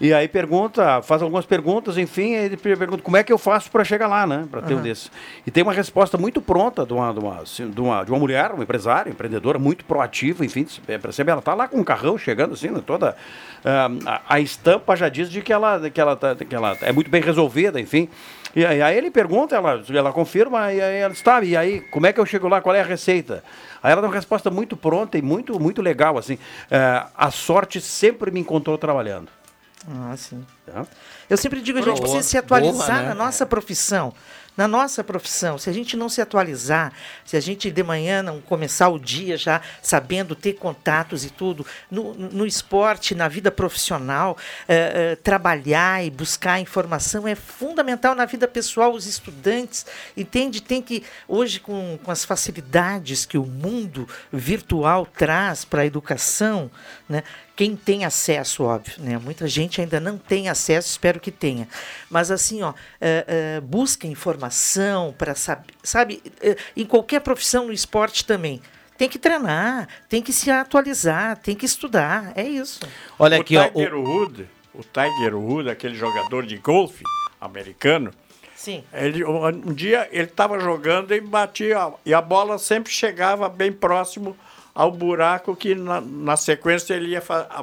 [0.01, 3.83] E aí pergunta, faz algumas perguntas, enfim, ele pergunta como é que eu faço para
[3.83, 4.47] chegar lá, né?
[4.49, 4.83] Para ter um Aham.
[4.85, 5.11] desses.
[5.45, 8.19] E tem uma resposta muito pronta de uma, de uma, assim, de uma, de uma
[8.21, 10.65] mulher, uma empresária, empreendedora, muito proativa, enfim,
[11.03, 13.17] percebe, ela tá lá com um carrão chegando assim, né, toda.
[13.65, 16.93] ah, a, a estampa já diz de que ela, que, ela, tá- que ela é
[16.93, 18.09] muito bem resolvida, enfim.
[18.55, 22.07] E aí, aí ele pergunta, ela, ela confirma, e aí ela está, e aí, como
[22.07, 22.61] é que eu chego lá?
[22.61, 23.45] Qual é a receita?
[23.83, 26.37] Aí ela dá uma resposta muito pronta e muito, muito legal, assim.
[26.71, 29.29] Ah, a sorte sempre me encontrou trabalhando.
[29.89, 30.45] Ah, sim.
[30.67, 30.85] Tá?
[31.29, 33.09] Eu sempre digo, a gente precisa se atualizar Boa, né?
[33.09, 34.13] na nossa profissão.
[34.57, 36.93] Na nossa profissão, se a gente não se atualizar,
[37.25, 41.65] se a gente de manhã não começar o dia já sabendo ter contatos e tudo,
[41.91, 44.37] no, no esporte, na vida profissional,
[44.69, 48.93] eh, eh, trabalhar e buscar informação é fundamental na vida pessoal.
[48.93, 49.87] Os estudantes,
[50.17, 50.61] entende?
[50.61, 56.71] Tem que, hoje, com, com as facilidades que o mundo virtual traz para a educação,
[57.09, 57.23] né?
[57.61, 59.19] Quem tem acesso, óbvio, né?
[59.19, 61.69] Muita gente ainda não tem acesso, espero que tenha.
[62.09, 67.73] Mas assim, ó, eh, eh, busca informação para saber, sabe, eh, em qualquer profissão no
[67.75, 68.63] esporte também.
[68.97, 72.81] Tem que treinar, tem que se atualizar, tem que estudar, é isso.
[73.19, 77.05] Olha o aqui, ó, Tiger Wood, o Tiger Wood, aquele jogador de golfe
[77.39, 78.11] americano,
[78.57, 78.83] Sim.
[78.91, 84.35] ele, um dia ele estava jogando e batia, e a bola sempre chegava bem próximo
[84.75, 87.23] ao buraco que na, na sequência ele ia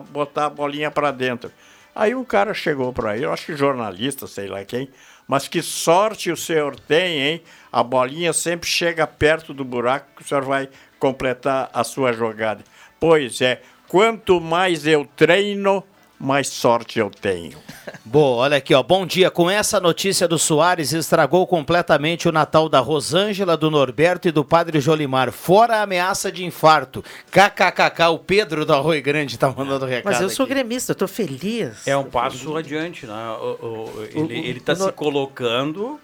[0.09, 1.51] botar a bolinha para dentro.
[1.95, 4.89] Aí um cara chegou para ele, eu acho que jornalista, sei lá quem,
[5.27, 7.41] mas que sorte o senhor tem, hein?
[7.71, 12.63] A bolinha sempre chega perto do buraco que o senhor vai completar a sua jogada.
[12.99, 15.83] Pois é, quanto mais eu treino,
[16.19, 17.57] mais sorte eu tenho.
[18.03, 18.81] Boa, olha aqui, ó.
[18.81, 19.29] Bom dia.
[19.29, 24.43] Com essa notícia do Soares, estragou completamente o Natal da Rosângela, do Norberto e do
[24.43, 25.31] Padre Jolimar.
[25.31, 27.03] Fora a ameaça de infarto.
[27.31, 30.11] KKKK, o Pedro do Arroio Grande tá mandando recado.
[30.11, 30.53] Mas eu sou aqui.
[30.55, 31.87] gremista, eu tô feliz.
[31.87, 33.29] É um passo adiante, né?
[33.39, 35.99] O- o- ele o- ele está o se no- colocando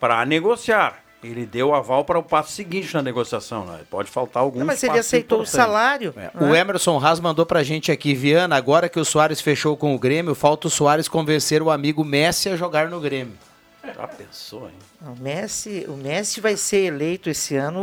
[0.00, 1.07] para negociar.
[1.22, 3.64] Ele deu aval para o passo seguinte na negociação.
[3.64, 3.80] Né?
[3.90, 5.50] Pode faltar Não, mas ele aceitou o importantes.
[5.50, 6.14] salário.
[6.16, 6.30] É, né?
[6.34, 9.98] O Emerson Haas mandou pra gente aqui, Viana, agora que o Soares fechou com o
[9.98, 13.34] Grêmio, falta o Soares convencer o amigo Messi a jogar no Grêmio.
[13.84, 14.74] Já pensou, hein?
[15.00, 17.80] O Messi, o Messi vai ser eleito esse ano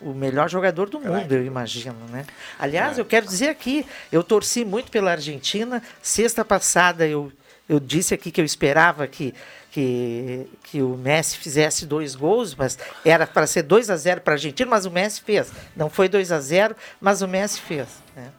[0.00, 2.26] o, o melhor jogador do mundo, eu imagino, né?
[2.58, 5.82] Aliás, eu quero dizer aqui, eu torci muito pela Argentina.
[6.02, 7.32] Sexta passada eu,
[7.68, 9.34] eu disse aqui que eu esperava que,
[9.70, 14.34] que, que o Messi fizesse dois gols, mas era para ser 2 a 0 para
[14.34, 15.52] a Argentina, mas o Messi fez.
[15.74, 17.88] Não foi 2 a 0 mas o Messi fez.
[18.14, 18.30] Né?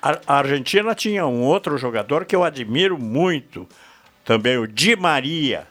[0.00, 3.68] A, a Argentina tinha um outro jogador que eu admiro muito,
[4.24, 5.66] também o Di Maria.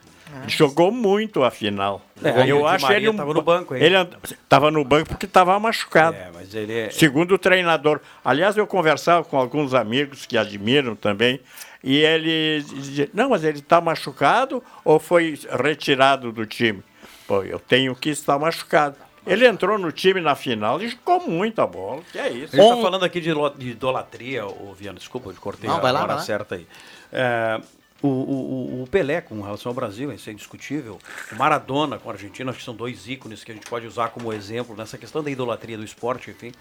[0.48, 2.02] Jogou muito a final.
[2.24, 3.84] É, eu acho Maria ele um, tava no banco, hein?
[3.84, 6.16] Ele estava no banco porque estava machucado.
[6.16, 6.90] É, mas ele é...
[6.90, 8.00] Segundo o treinador.
[8.24, 11.42] Aliás, eu conversava com alguns amigos que admiram também,
[11.84, 16.84] e ele dizia, não, mas ele está machucado ou foi retirado do time?
[17.28, 18.96] Pô, eu tenho que estar machucado.
[19.26, 22.02] Ele entrou no time na final e jogou muita bola.
[22.12, 22.56] Que é isso.
[22.56, 25.80] Gente está falando aqui de, de idolatria, ô Viana, desculpa, eu te cortei Não, a
[25.80, 26.22] vai lá, hora vai lá.
[26.24, 26.66] certa aí.
[27.14, 27.62] É,
[28.02, 30.98] o, o- o Pelé, com relação ao Brasil, isso é indiscutível.
[31.32, 34.10] O Maradona com a Argentina, acho que são dois ícones que a gente pode usar
[34.10, 36.52] como exemplo nessa questão da idolatria do esporte, enfim.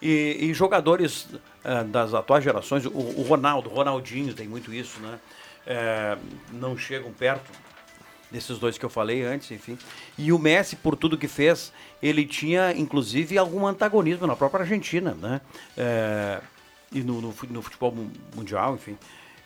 [0.00, 1.28] E, e jogadores
[1.64, 5.18] eh, das atuais gerações, o, o Ronaldo, Ronaldinho tem muito isso, né?
[5.66, 6.16] Eh,
[6.52, 7.50] não chegam perto
[8.30, 9.76] desses dois que eu falei antes, enfim.
[10.16, 11.72] E o Messi, por tudo que fez,
[12.02, 15.40] ele tinha, inclusive, algum antagonismo na própria Argentina, né?
[15.76, 16.40] É,
[16.92, 18.96] e no, no no futebol mu- mundial, enfim.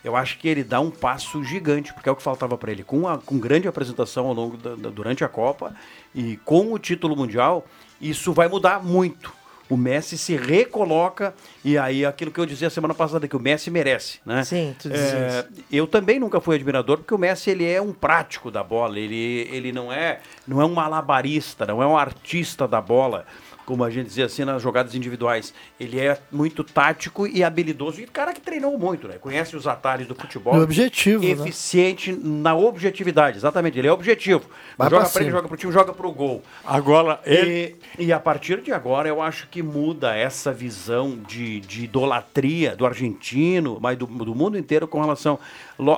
[0.03, 2.83] Eu acho que ele dá um passo gigante, porque é o que faltava para ele.
[2.83, 5.73] Com, com grande apresentação ao longo da, da- durante a Copa
[6.13, 7.65] e com o título mundial,
[8.01, 9.33] isso vai mudar muito.
[9.69, 11.33] O Messi se recoloca
[11.63, 14.43] e aí aquilo que eu dizia semana passada que o Messi merece, né?
[14.43, 18.51] Sim, tu É, eu também nunca fui admirador porque o Messi ele é um prático
[18.51, 22.81] da bola, ele, ele não é não é um malabarista, não é um artista da
[22.81, 23.25] bola,
[23.65, 25.53] como a gente dizia assim nas jogadas individuais.
[25.79, 29.15] Ele é muito tático e habilidoso e cara que treinou muito, né?
[29.19, 30.55] Conhece os atalhos do futebol.
[30.55, 31.31] E objetivo, né?
[31.31, 33.77] Eficiente na objetividade, exatamente.
[33.77, 34.43] Ele é objetivo.
[34.77, 36.43] Vai joga pra pra ele, joga pro time, joga pro gol.
[36.65, 37.75] Agora, ele.
[37.97, 42.75] E, e a partir de agora, eu acho que muda essa visão de, de idolatria
[42.75, 45.39] do argentino, mas do, do mundo inteiro com relação.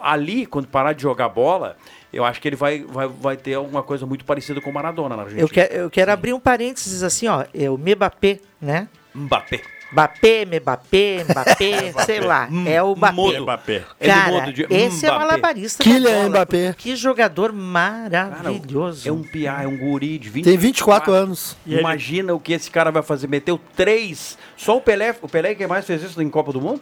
[0.02, 1.78] Ali, quando parar de jogar bola,
[2.16, 5.16] eu acho que ele vai, vai, vai ter alguma coisa muito parecida com o Maradona
[5.16, 5.42] na Argentina.
[5.44, 7.44] Eu, quero, eu quero abrir um parênteses assim, ó.
[7.54, 8.88] É o Mbappé, né?
[9.14, 9.62] Mbappé.
[9.92, 12.50] Mbappé, Mbappé, Mbappé, sei lá.
[12.66, 13.14] É o Mbappé.
[13.16, 13.42] Modo.
[13.44, 13.84] Mbappé.
[14.00, 16.30] Cara, de esse é malabarista Kylian.
[16.30, 16.74] Mbappé.
[16.78, 19.08] Que jogador Cara, maravilhoso.
[19.08, 21.56] é um piá, é um guri de 20 Tem 24 anos.
[21.66, 23.28] E ele- Imagina o que esse cara vai fazer.
[23.28, 24.38] Meteu três.
[24.58, 25.16] Só o Pelé.
[25.22, 26.82] O Pelé que mais fez isso em Copa do Mundo?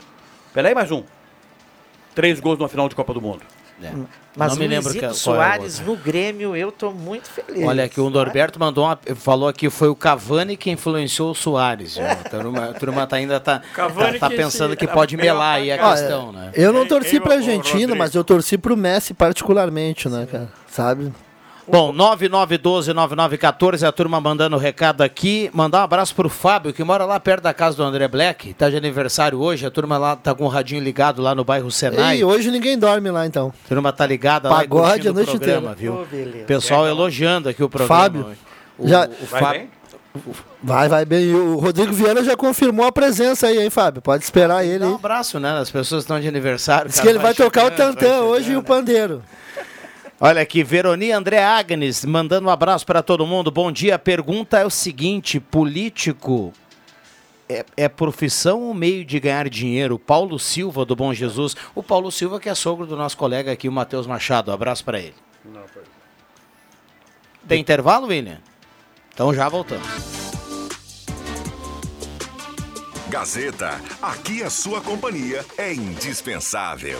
[0.54, 1.04] Pelé e mais um.
[2.16, 3.42] Três gols numa final de Copa do Mundo.
[4.36, 7.30] Mas Não o me lembro Luizito que- é o Soares no Grêmio, eu tô muito
[7.30, 7.64] feliz.
[7.68, 11.96] Olha aqui, o Norberto mandou uma, falou aqui, foi o Cavani que influenciou o Soares.
[11.98, 12.06] viu?
[12.06, 15.16] A turma, a turma tá ainda tá, Cavani tá, tá que pensando se- que pode
[15.18, 16.52] melar aí a questão, né?
[16.56, 20.50] Eu não torci ô, ô, Argentina, mas eu torci pro Messi particularmente, né, cara?
[20.68, 21.14] Sabe?
[21.66, 25.50] Bom, 9912-9914, a turma mandando recado aqui.
[25.54, 28.54] Mandar um abraço pro Fábio, que mora lá perto da casa do André Black.
[28.54, 29.66] Tá de aniversário hoje.
[29.66, 32.18] A turma lá tá com o radinho ligado lá no bairro Senai.
[32.20, 33.54] E hoje ninguém dorme lá então.
[33.66, 35.94] A turma tá ligada lá Pagode a noite o programa, inteira.
[35.96, 36.06] viu?
[36.12, 36.46] Beleza.
[36.46, 38.02] Pessoal elogiando aqui o programa.
[38.02, 38.28] Fábio.
[38.78, 39.60] O, Já- o Vai Fábio.
[39.62, 39.70] bem?
[40.62, 41.24] Vai, vai bem.
[41.26, 44.02] E o Rodrigo Viana já confirmou a presença aí, hein, Fábio?
[44.02, 44.80] Pode esperar ele.
[44.80, 45.58] Dá um abraço, né?
[45.58, 46.90] As pessoas estão de aniversário.
[46.90, 49.24] Diz que ele vai tocar o chegando, tantã vai hoje e o pandeiro.
[50.26, 53.52] Olha aqui, Veroni André Agnes, mandando um abraço para todo mundo.
[53.52, 53.96] Bom dia.
[53.96, 56.54] A pergunta é o seguinte: político
[57.50, 60.00] é, é profissão ou meio de ganhar dinheiro?
[60.00, 61.58] Paulo Silva, do Bom Jesus.
[61.76, 64.50] O Paulo Silva, que é sogro do nosso colega aqui, o Matheus Machado.
[64.50, 65.16] Um abraço para ele.
[67.46, 68.40] Tem intervalo, William?
[69.14, 69.86] Então já voltamos.
[73.10, 77.00] Gazeta, aqui a sua companhia é indispensável.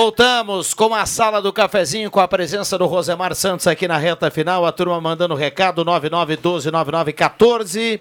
[0.00, 4.30] Voltamos com a sala do cafezinho com a presença do Rosemar Santos aqui na reta
[4.30, 4.64] final.
[4.64, 8.00] A turma mandando recado 99129914.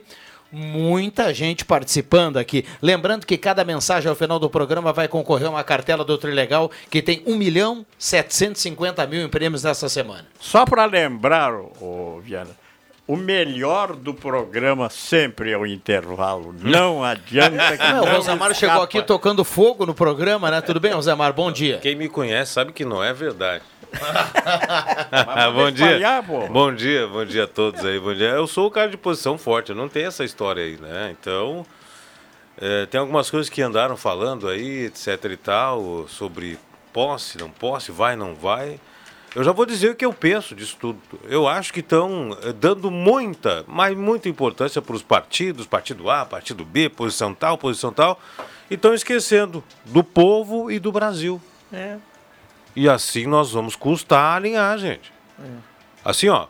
[0.51, 2.63] Muita gente participando aqui.
[2.83, 6.69] Lembrando que cada mensagem ao final do programa vai concorrer a uma cartela do Trilegal
[6.87, 10.27] que tem 1 milhão 750 mil em prêmios nessa semana.
[10.39, 12.55] Só para lembrar, ô, Viana,
[13.07, 16.53] o melhor do programa sempre é o intervalo.
[16.59, 20.59] Não adianta que Não, não o Rosemar chegou aqui tocando fogo no programa, né?
[20.59, 21.31] Tudo bem, Rosemar?
[21.31, 21.77] Bom dia.
[21.77, 23.63] Quem me conhece sabe que não é verdade.
[25.55, 25.85] bom dia.
[25.85, 26.47] espalhar, pô.
[26.47, 27.97] Bom dia, bom dia a todos aí.
[27.97, 28.27] Bom dia.
[28.27, 31.15] Eu sou o cara de posição forte, eu não tenho essa história aí, né?
[31.17, 31.65] Então,
[32.59, 36.59] é, tem algumas coisas que andaram falando aí, etc e tal, sobre
[36.91, 38.77] posse, não posse, vai, não vai.
[39.35, 40.99] Eu já vou dizer o que eu penso disso tudo.
[41.25, 46.25] Eu acho que estão eh, dando muita, mas muita importância para os partidos, partido A,
[46.25, 48.19] partido B, posição tal, posição tal,
[48.69, 51.41] e estão esquecendo do povo e do Brasil.
[51.71, 51.97] É.
[52.75, 55.11] E assim nós vamos custar alinhar, gente.
[56.03, 56.47] Assim, ó,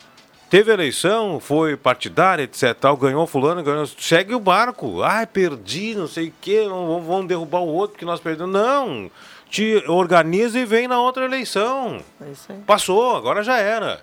[0.49, 2.73] teve eleição, foi partidária, etc.
[2.73, 3.85] Tal, ganhou fulano, ganhou.
[3.85, 5.01] Segue o barco.
[5.01, 8.53] Ai, perdi, não sei o quê, vamos derrubar o outro que nós perdemos.
[8.53, 9.09] Não!
[9.49, 12.03] Te organiza e vem na outra eleição.
[12.21, 12.59] É isso aí.
[12.65, 14.01] Passou, agora já era.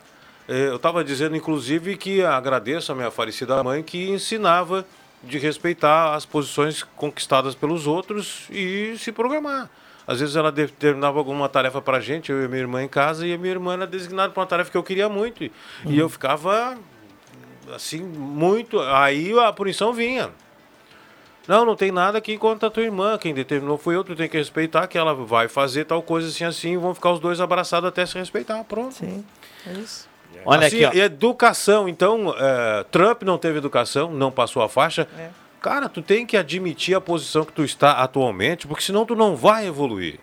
[0.49, 4.85] Eh, Eu estava dizendo, inclusive, que agradeço a minha falecida mãe que ensinava
[5.23, 9.71] de respeitar as posições conquistadas pelos outros e se programar.
[10.07, 13.27] Às vezes ela determinava alguma tarefa para a gente, eu e minha irmã em casa,
[13.27, 15.43] e a minha irmã era designada para uma tarefa que eu queria muito.
[15.45, 15.53] E
[15.87, 16.77] e eu ficava,
[17.75, 18.79] assim, muito.
[18.81, 20.31] Aí a punição vinha.
[21.47, 23.19] Não, não tem nada aqui contra a tua irmã.
[23.19, 26.45] Quem determinou foi eu, tu tem que respeitar que ela vai fazer tal coisa assim,
[26.45, 28.65] assim, e vão ficar os dois abraçados até se respeitar.
[28.65, 28.95] Pronto.
[28.95, 29.25] Sim,
[29.67, 30.09] é isso.
[30.47, 31.03] Olha Assim, aqui, ó.
[31.05, 35.07] educação, então, é, Trump não teve educação, não passou a faixa.
[35.19, 35.29] É.
[35.61, 39.37] Cara, tu tem que admitir a posição que tu está atualmente, porque senão tu não
[39.37, 40.19] vai evoluir.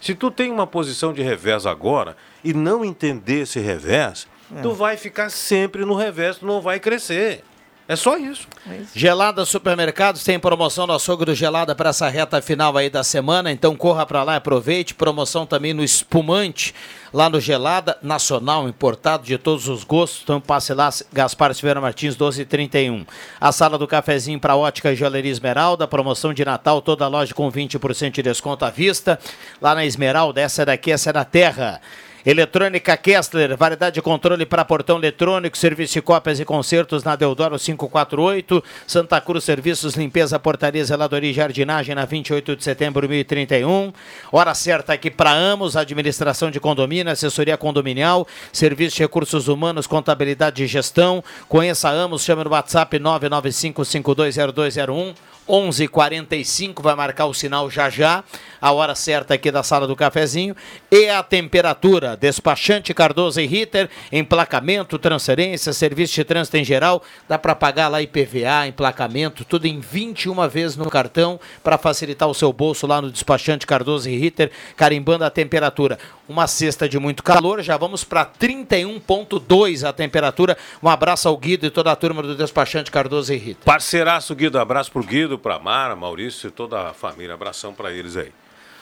[0.00, 4.60] Se tu tem uma posição de revés agora e não entender esse revés, É.
[4.62, 7.42] tu vai ficar sempre no revés, tu não vai crescer.
[7.88, 8.48] É só isso.
[8.92, 13.52] Gelada Supermercados tem promoção do açougue do Gelada para essa reta final aí da semana,
[13.52, 14.92] então corra para lá e aproveite.
[14.92, 16.74] Promoção também no espumante,
[17.12, 20.22] lá no Gelada, nacional, importado de todos os gostos.
[20.24, 23.06] Então passe lá, Gaspar Silveira Martins, 1231.
[23.40, 27.48] A sala do cafezinho para ótica e joalheria Esmeralda, promoção de Natal, toda loja com
[27.50, 29.16] 20% de desconto à vista.
[29.62, 31.80] Lá na Esmeralda, essa daqui, essa é da terra.
[32.26, 37.56] Eletrônica Kessler, variedade de controle para portão eletrônico, serviço de cópias e concertos na Deodoro
[37.56, 43.92] 548, Santa Cruz Serviços, Limpeza, Portaria, Zeladoria e Jardinagem na 28 de setembro de 1031.
[44.32, 50.64] Hora certa aqui para Amos, administração de condomínio, assessoria condominial, serviço de recursos humanos, contabilidade
[50.64, 51.22] e gestão.
[51.48, 55.14] Conheça Amos, chame no WhatsApp 995520201.
[55.48, 58.24] 11:45 vai marcar o sinal já já,
[58.60, 60.56] a hora certa aqui da sala do cafezinho
[60.90, 67.38] e a temperatura despachante Cardoso e Ritter, emplacamento, transferência, serviço de trânsito em geral, dá
[67.38, 72.52] para pagar lá IPVA, emplacamento, tudo em 21 vezes no cartão para facilitar o seu
[72.52, 75.98] bolso lá no despachante Cardoso e Ritter, carimbando a temperatura.
[76.28, 80.58] Uma sexta de muito calor, já vamos para 31.2 a temperatura.
[80.82, 83.64] Um abraço ao Guido e toda a turma do despachante Cardoso e Ritter.
[83.64, 87.34] Parceiraço Guido, abraço pro Guido, pra Mara, Maurício e toda a família.
[87.34, 88.32] Abração pra eles aí.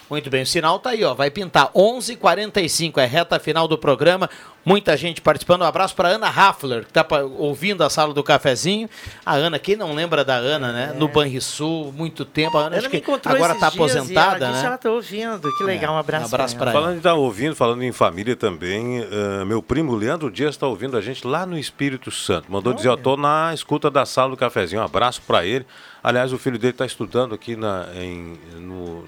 [0.09, 1.13] Muito bem, o sinal tá aí, ó.
[1.13, 4.29] Vai pintar 11:45 é reta final do programa.
[4.65, 5.61] Muita gente participando.
[5.63, 8.89] Um abraço para Ana Raffler, que tá pa- ouvindo a sala do cafezinho.
[9.25, 10.95] A Ana, quem não lembra da Ana, né?
[10.99, 12.57] No Banrisul, muito tempo.
[12.57, 14.63] A Ana, Ela acho me que encontrou agora esses tá dias e aposentada, né?
[14.65, 15.53] ela tá ouvindo.
[15.59, 16.81] Que legal, um abraço, Um abraço pra ela.
[16.81, 20.97] Falando em estar ouvindo, falando em família também, eh, meu primo Leandro Dias está ouvindo
[20.97, 22.51] a gente lá no Espírito Santo.
[22.51, 24.81] Mandou dizer, eu tô na escuta da sala do cafezinho.
[24.81, 25.67] Um abraço para ele.
[26.03, 29.05] Aliás, o filho dele está estudando aqui na, em, no,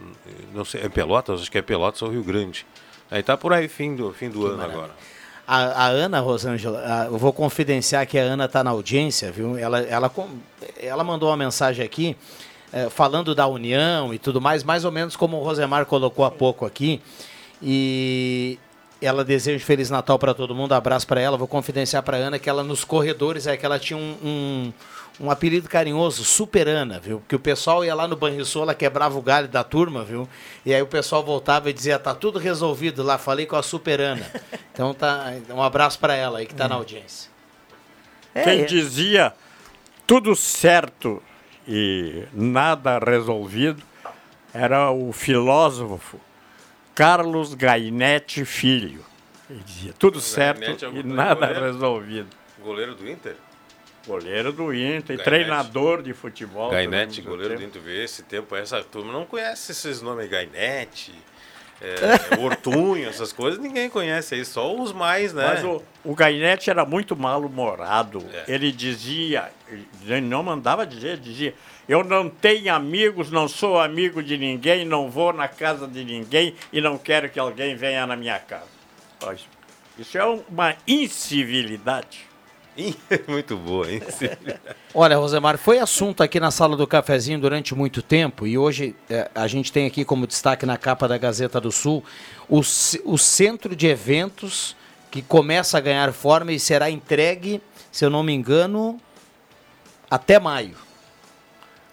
[0.55, 2.67] não sei, em Pelotas, acho que é Pelotas ou Rio Grande.
[3.11, 4.91] Aí tá por aí, fim do, fim do ano agora.
[5.47, 9.57] A, a Ana Rosângela, a- eu vou confidenciar que a Ana está na audiência, viu?
[9.57, 10.11] Ela, ela,
[10.81, 12.17] ela mandou uma mensagem aqui
[12.73, 16.31] eh, falando da união e tudo mais, mais ou menos como o Rosemar colocou há
[16.31, 17.01] pouco aqui.
[17.63, 18.59] E
[19.01, 21.37] ela deseja um Feliz Natal para todo mundo, abraço para ela.
[21.37, 24.73] Vou confidenciar para Ana que ela nos corredores é que ela tinha um, um,
[25.19, 27.21] um apelido carinhoso, Super Ana, viu?
[27.21, 30.29] Porque o pessoal ia lá no Banrisul, ela quebrava o galho da turma, viu?
[30.65, 34.01] E aí o pessoal voltava e dizia: tá tudo resolvido lá, falei com a Super
[34.01, 34.27] Ana.
[34.77, 37.31] Então tá, um abraço para ela aí que tá na audiência.
[38.35, 38.65] Quem é.
[38.67, 39.33] dizia
[40.07, 41.23] tudo certo
[41.67, 43.83] e nada resolvido
[44.53, 46.21] era o filósofo
[46.95, 49.03] Carlos Gainetti Filho.
[49.49, 51.65] Ele dizia tudo certo é e nada goleiro?
[51.65, 52.29] resolvido.
[52.63, 53.37] Goleiro do Inter?
[54.07, 55.25] Goleiro do Inter, e Gainetti.
[55.25, 56.71] treinador de futebol.
[56.71, 57.63] Gainete, goleiro do.
[57.63, 61.13] Inter, vê esse tempo, essa turma não conhece esses nomes, Gainete,
[61.81, 65.47] é, Ortunho, essas coisas, ninguém conhece aí, só os mais, né?
[65.47, 68.25] Mas o, o Gainete era muito mal-humorado.
[68.33, 68.55] É.
[68.55, 71.55] Ele dizia, ele não mandava dizer, dizia,
[71.89, 76.55] eu não tenho amigos, não sou amigo de ninguém, não vou na casa de ninguém
[76.73, 78.77] e não quero que alguém venha na minha casa.
[79.99, 82.26] Isso é uma incivilidade.
[83.27, 84.03] Muito boa, hein?
[84.95, 89.31] Olha, Rosemar, foi assunto aqui na sala do cafezinho durante muito tempo e hoje eh,
[89.35, 92.05] a gente tem aqui como destaque na capa da Gazeta do Sul
[92.49, 94.77] o, o centro de eventos
[95.11, 97.61] que começa a ganhar forma e será entregue,
[97.91, 99.01] se eu não me engano,
[100.11, 100.86] até maio.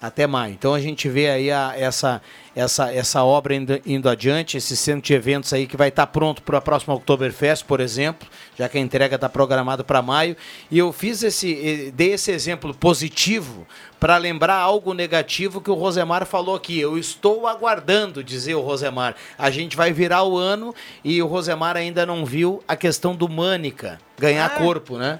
[0.04, 0.54] Até maio.
[0.54, 2.22] Então a gente vê aí a- essa,
[2.54, 6.42] essa, essa obra indo, indo adiante, esse centro de eventos aí que vai estar pronto
[6.42, 8.28] para a próxima Oktoberfest, por exemplo,
[8.60, 10.36] já que a entrega está programada para maio.
[10.70, 13.66] E eu fiz esse, dei esse exemplo positivo
[13.98, 16.78] para lembrar algo negativo que o Rosemar falou aqui.
[16.78, 19.16] Eu estou aguardando, dizer o Rosemar.
[19.38, 23.30] A gente vai virar o ano e o Rosemar ainda não viu a questão do
[23.30, 25.18] Mânica ganhar corpo, né?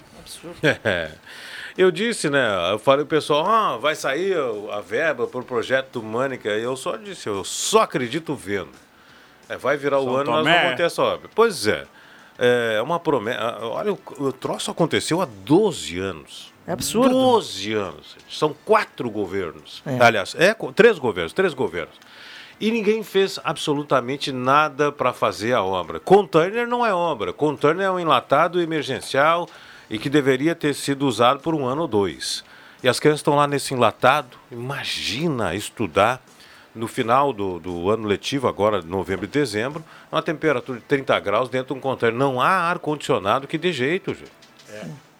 [0.84, 1.12] É.
[1.78, 2.72] Eu disse, né?
[2.72, 4.36] Eu falei pro pessoal, ah, vai sair
[4.72, 6.50] a verba pro projeto do Mânica.
[6.50, 8.72] E eu só disse, eu só acredito vendo.
[9.50, 10.62] É, vai virar o São ano, nós Tomé.
[10.64, 11.30] vamos ter essa obra.
[11.34, 11.86] Pois é.
[12.38, 13.58] É uma promessa.
[13.62, 16.54] Olha, o, o troço aconteceu há 12 anos.
[16.66, 17.10] É absurdo.
[17.10, 18.18] 12 anos.
[18.30, 19.84] São quatro governos.
[19.86, 19.98] É.
[20.00, 21.96] Aliás, é, três governos, três governos.
[22.60, 26.00] E ninguém fez absolutamente nada para fazer a obra.
[26.00, 27.34] Container não é obra.
[27.34, 29.48] Container é um enlatado emergencial
[29.90, 32.44] e que deveria ter sido usado por um ano ou dois.
[32.84, 34.38] E as crianças estão lá nesse enlatado.
[34.52, 36.22] Imagina estudar
[36.76, 41.50] no final do, do ano letivo, agora novembro e dezembro, uma temperatura de 30 graus
[41.50, 42.18] dentro de um container.
[42.18, 44.32] Não há ar-condicionado que dê jeito, gente.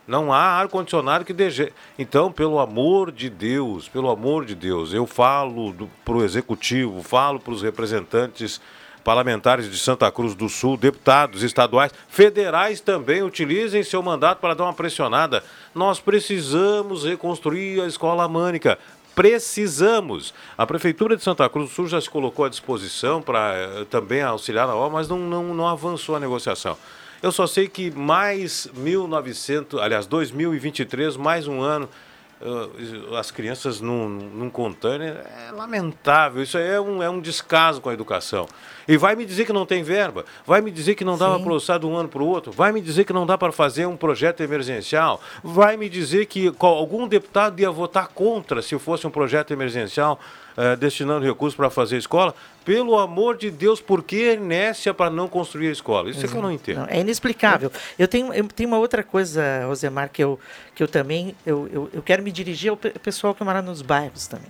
[0.06, 1.74] Não há ar-condicionado que dê jeito.
[1.98, 7.40] Então, pelo amor de Deus, pelo amor de Deus, eu falo para o executivo, falo
[7.40, 8.60] para os representantes
[9.04, 14.64] parlamentares de Santa Cruz do Sul, deputados estaduais, federais também, utilizem seu mandato para dar
[14.64, 15.44] uma pressionada.
[15.76, 18.78] Nós precisamos reconstruir a escola mânica.
[19.16, 20.34] Precisamos.
[20.58, 24.24] A Prefeitura de Santa Cruz do Sul já se colocou à disposição para eh, também
[24.24, 26.76] auxiliar na obra, mas não, não, não avançou a negociação.
[27.22, 31.88] Eu só sei que mais 1900, aliás, 2023, mais um ano,
[33.18, 36.44] as crianças num, num container, é lamentável.
[36.44, 38.48] Isso aí é um, é um descaso com a educação.
[38.88, 41.40] E vai me dizer que não tem verba, vai me dizer que não dá para
[41.40, 43.86] processar de um ano para o outro, vai me dizer que não dá para fazer
[43.86, 49.12] um projeto emergencial, vai me dizer que algum deputado ia votar contra se fosse um
[49.12, 50.20] projeto emergencial
[50.58, 52.34] eh, destinando recursos para fazer escola.
[52.66, 56.10] Pelo amor de Deus, por que inércia para não construir a escola?
[56.10, 56.80] Isso é que eu não entendo.
[56.80, 57.72] Não, é inexplicável.
[58.00, 60.40] Eu tenho, eu tenho uma outra coisa, Rosemar, que eu,
[60.74, 63.82] que eu também eu, eu, eu quero me dirigir ao pe- pessoal que mora nos
[63.82, 64.50] bairros também.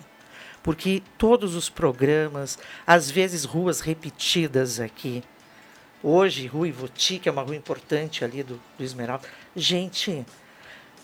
[0.62, 5.24] Porque todos os programas, às vezes ruas repetidas aqui,
[6.06, 9.26] Hoje, Rua Ivoti, que é uma rua importante ali do, do Esmeralda.
[9.56, 10.26] Gente,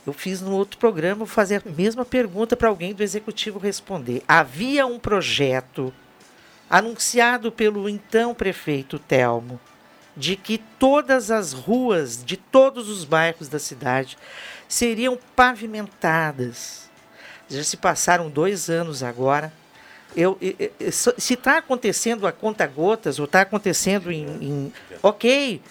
[0.10, 4.24] eu fiz no outro programa, fazer a mesma pergunta para alguém do executivo responder.
[4.28, 5.94] Havia um projeto
[6.70, 9.60] anunciado pelo então prefeito Telmo
[10.18, 14.18] de que todas as ruas de todos os bairros da cidade
[14.68, 16.90] seriam pavimentadas.
[17.48, 19.54] Já se passaram dois anos agora.
[20.16, 25.62] Eu, eu- eu- se está acontecendo a conta gotas ou está acontecendo em, em- ok,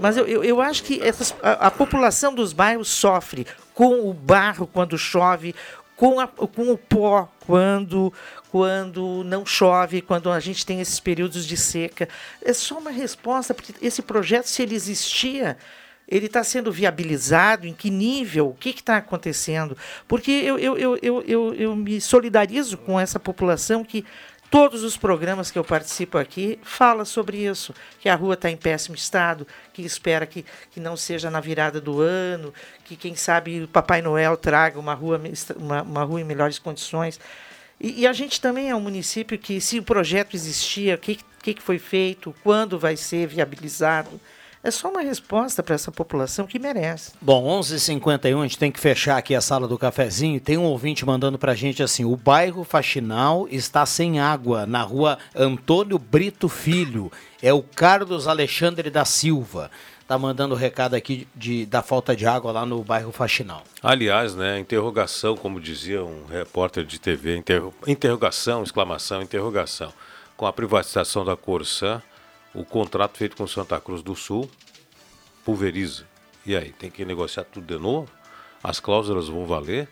[0.00, 4.14] mas eu, eu, eu acho que essas- a, a população dos bairros sofre com o
[4.14, 5.54] barro quando chove,
[5.96, 8.12] com, a- com o pó quando,
[8.50, 12.08] quando não chove, quando a gente tem esses períodos de seca.
[12.42, 15.56] É só uma resposta, porque esse projeto, se ele existia,
[16.08, 17.66] ele está sendo viabilizado?
[17.66, 18.48] Em que nível?
[18.48, 19.76] O que está acontecendo?
[20.06, 24.04] Porque eu, eu, eu, eu, eu, eu me solidarizo com essa população que
[24.54, 28.56] todos os programas que eu participo aqui fala sobre isso, que a rua está em
[28.56, 33.64] péssimo estado, que espera que, que não seja na virada do ano, que quem sabe
[33.64, 35.20] o Papai Noel traga uma rua,
[35.56, 37.18] uma, uma rua em melhores condições.
[37.80, 41.18] E, e a gente também é um município que, se o projeto existia, o que,
[41.42, 44.20] que, que foi feito, quando vai ser viabilizado,
[44.64, 47.12] é só uma resposta para essa população que merece.
[47.20, 50.40] Bom, 11h51, a gente tem que fechar aqui a sala do cafezinho.
[50.40, 55.18] Tem um ouvinte mandando pra gente assim: o bairro Faxinal está sem água na rua
[55.34, 57.12] Antônio Brito Filho.
[57.42, 59.70] É o Carlos Alexandre da Silva.
[60.08, 63.62] Tá mandando recado aqui de, da falta de água lá no bairro Faxinal.
[63.82, 69.92] Aliás, né, interrogação, como dizia um repórter de TV, interro- interrogação, exclamação, interrogação.
[70.36, 72.02] Com a privatização da Corsã,
[72.54, 74.48] o contrato feito com Santa Cruz do Sul
[75.44, 76.06] pulveriza.
[76.46, 78.08] E aí, tem que negociar tudo de novo?
[78.62, 79.88] As cláusulas vão valer?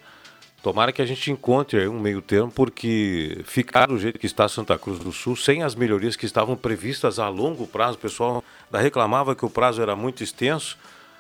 [0.62, 4.78] Tomara que a gente encontre um meio termo, porque ficar do jeito que está Santa
[4.78, 9.34] Cruz do Sul, sem as melhorias que estavam previstas a longo prazo, o pessoal reclamava
[9.34, 10.78] que o prazo era muito extenso,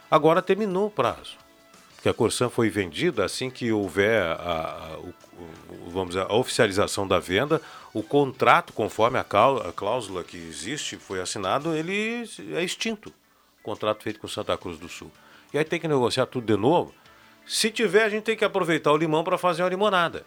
[0.08, 1.41] agora terminou o prazo
[2.02, 5.14] que a Corsan foi vendida, assim que houver a, a- o-
[5.86, 7.62] o- vamos dizer, a oficialização da venda,
[7.94, 9.24] o contrato, conforme a,
[9.72, 12.24] cláusula que existe, foi assinado, ele
[12.54, 13.12] é extinto.
[13.62, 15.10] Contrato feito com Santa Cruz do Sul.
[15.54, 16.92] E aí tem que negociar tudo de novo.
[17.46, 20.24] Se tiver, a gente tem que aproveitar o limão para fazer uma limonada.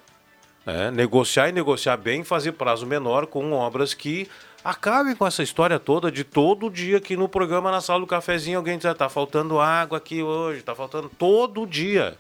[0.66, 4.28] É, negociar e negociar bem, fazer prazo menor com obras que
[4.66, 8.58] acabem com essa história toda de todo dia aqui no programa, na sala do cafezinho,
[8.58, 12.18] alguém diz, está faltando água aqui hoje, está faltando todo dia.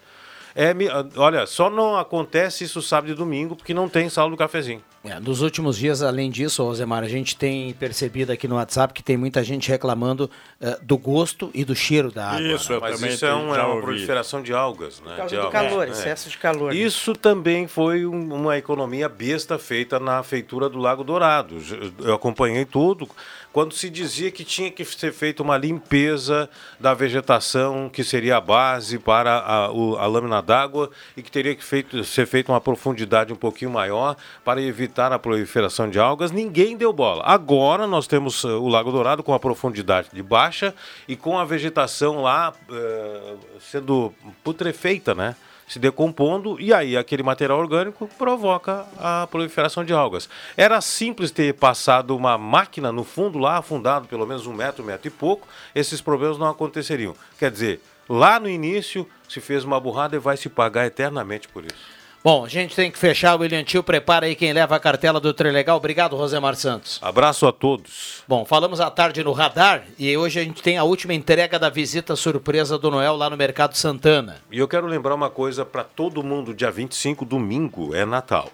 [0.57, 0.87] É, me-
[1.17, 4.81] olha, só não acontece isso sábado e domingo porque não tem sala do cafezinho.
[5.03, 9.03] É, nos últimos dias, além disso, Rosemar, a gente tem percebido aqui no WhatsApp que
[9.03, 10.31] tem muita gente reclamando
[10.61, 12.41] eh, do gosto e do cheiro da água.
[12.41, 12.79] Isso, né?
[12.81, 13.81] Mas também isso é, um- é uma ouvi.
[13.81, 15.09] proliferação de algas, né?
[15.11, 15.61] Por causa de do algas.
[15.69, 15.91] calor, É.
[15.91, 16.73] excesso de calor.
[16.73, 16.79] né?
[16.79, 21.57] Isso também foi um- uma economia besta feita na feitura do Lago Dourado.
[21.99, 23.07] Eu acompanhei tudo.
[23.55, 28.41] Quando se dizia que tinha que ser feita uma limpeza da vegetação, que seria a
[28.41, 33.31] base para a, a lâmina d'água, e que teria que feito- ser feita uma profundidade
[33.31, 37.23] um pouquinho maior para evitar a proliferação de algas, ninguém deu bola.
[37.25, 40.75] Agora nós temos eh, o Lago Dourado com a profundidade de baixa
[41.07, 45.33] e com a vegetação lá eh, sendo putrefeita, né?
[45.67, 50.29] Se decompondo e aí aquele material orgânico provoca a proliferação de algas.
[50.55, 55.07] Era simples ter passado uma máquina no fundo lá, afundado pelo menos um metro, metro
[55.07, 57.15] e pouco, esses problemas não aconteceriam.
[57.37, 61.65] Quer dizer, lá no início se fez uma burrada e vai se pagar eternamente por
[61.65, 62.04] isso.
[62.25, 63.35] Bom, a gente tem que fechar.
[63.35, 65.77] O William Tio prepara aí quem leva a cartela do Trilegal.
[65.77, 66.97] Obrigado, Rosemar Santos.
[66.99, 68.23] Abraço a todos.
[68.27, 71.69] Bom, falamos à tarde no Radar e hoje a gente tem a última entrega da
[71.69, 74.41] visita surpresa do Noel lá no Mercado Santana.
[74.49, 78.49] E eu quero lembrar uma coisa para todo mundo: dia 25, domingo, é Natal.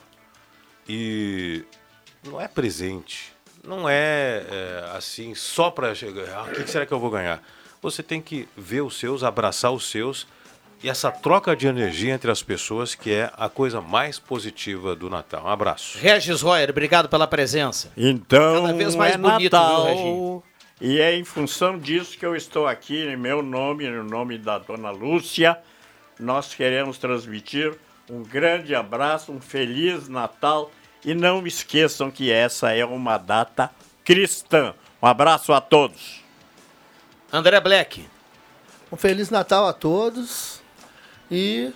[0.86, 1.64] E
[2.28, 3.32] não é presente.
[3.66, 6.28] Não é, é, assim só para chegar.
[6.36, 7.42] Ah, o que será que eu vou ganhar?
[7.82, 10.28] Você tem que ver os seus, abraçar os seus.
[10.84, 15.12] E essa troca de energia entre as pessoas que é a coisa mais positiva do
[15.12, 15.46] Natal.
[15.46, 16.00] Um abraço.
[16.00, 17.92] Regis Royer, obrigado pela presença.
[17.96, 20.44] Então, Cada vez mais é bonito, Natal, viu?
[20.82, 24.58] E é em função disso que eu estou aqui, em meu nome, no nome da
[24.58, 25.56] dona Lúcia.
[26.20, 27.78] Nós queremos transmitir
[28.10, 30.72] um grande abraço, um feliz Natal.
[31.06, 33.70] E não esqueçam que essa é uma data
[34.04, 34.74] cristã.
[35.00, 36.24] Um abraço a todos.
[37.32, 38.08] André Black.
[38.92, 40.61] Um Feliz Natal a todos
[41.32, 41.72] e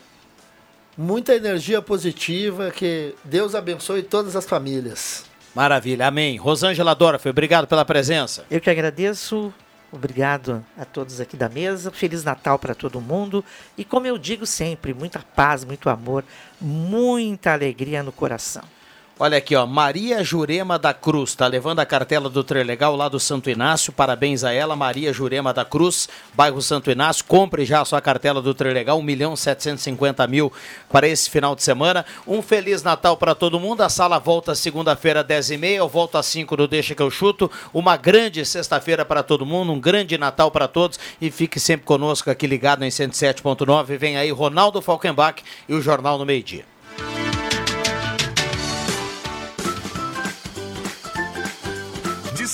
[0.98, 5.26] muita energia positiva, que Deus abençoe todas as famílias.
[5.56, 6.36] Maravilha, amém.
[6.36, 8.46] Rosângela Dorf, obrigado pela presença.
[8.52, 9.54] Eu que agradeço.
[9.92, 11.90] Obrigado a todos aqui da mesa.
[11.90, 13.46] Feliz Natal para todo mundo.
[13.78, 16.26] E como eu digo sempre, muita paz, muito amor,
[16.60, 18.64] muita alegria no coração.
[19.18, 23.18] Olha aqui, ó, Maria Jurema da Cruz, tá levando a cartela do Trilegal lá do
[23.18, 23.94] Santo Inácio.
[23.94, 27.24] Parabéns a ela, Maria Jurema da Cruz, bairro Santo Inácio.
[27.24, 30.52] Compre já a sua cartela do Trilegal, 1 milhão 750 mil
[30.92, 32.06] para esse final de semana.
[32.28, 33.84] Um Feliz Natal para todo mundo.
[33.84, 35.78] A sala volta segunda-feira, 10h30.
[35.78, 37.50] Eu volto às 5 do Deixa que eu chuto.
[37.74, 41.00] Uma grande sexta-feira para todo mundo, um grande Natal para todos.
[41.22, 43.98] E fique sempre conosco aqui ligado em 107.9.
[43.98, 46.66] Vem aí Ronaldo Falkenbach e o Jornal no Meio Dia.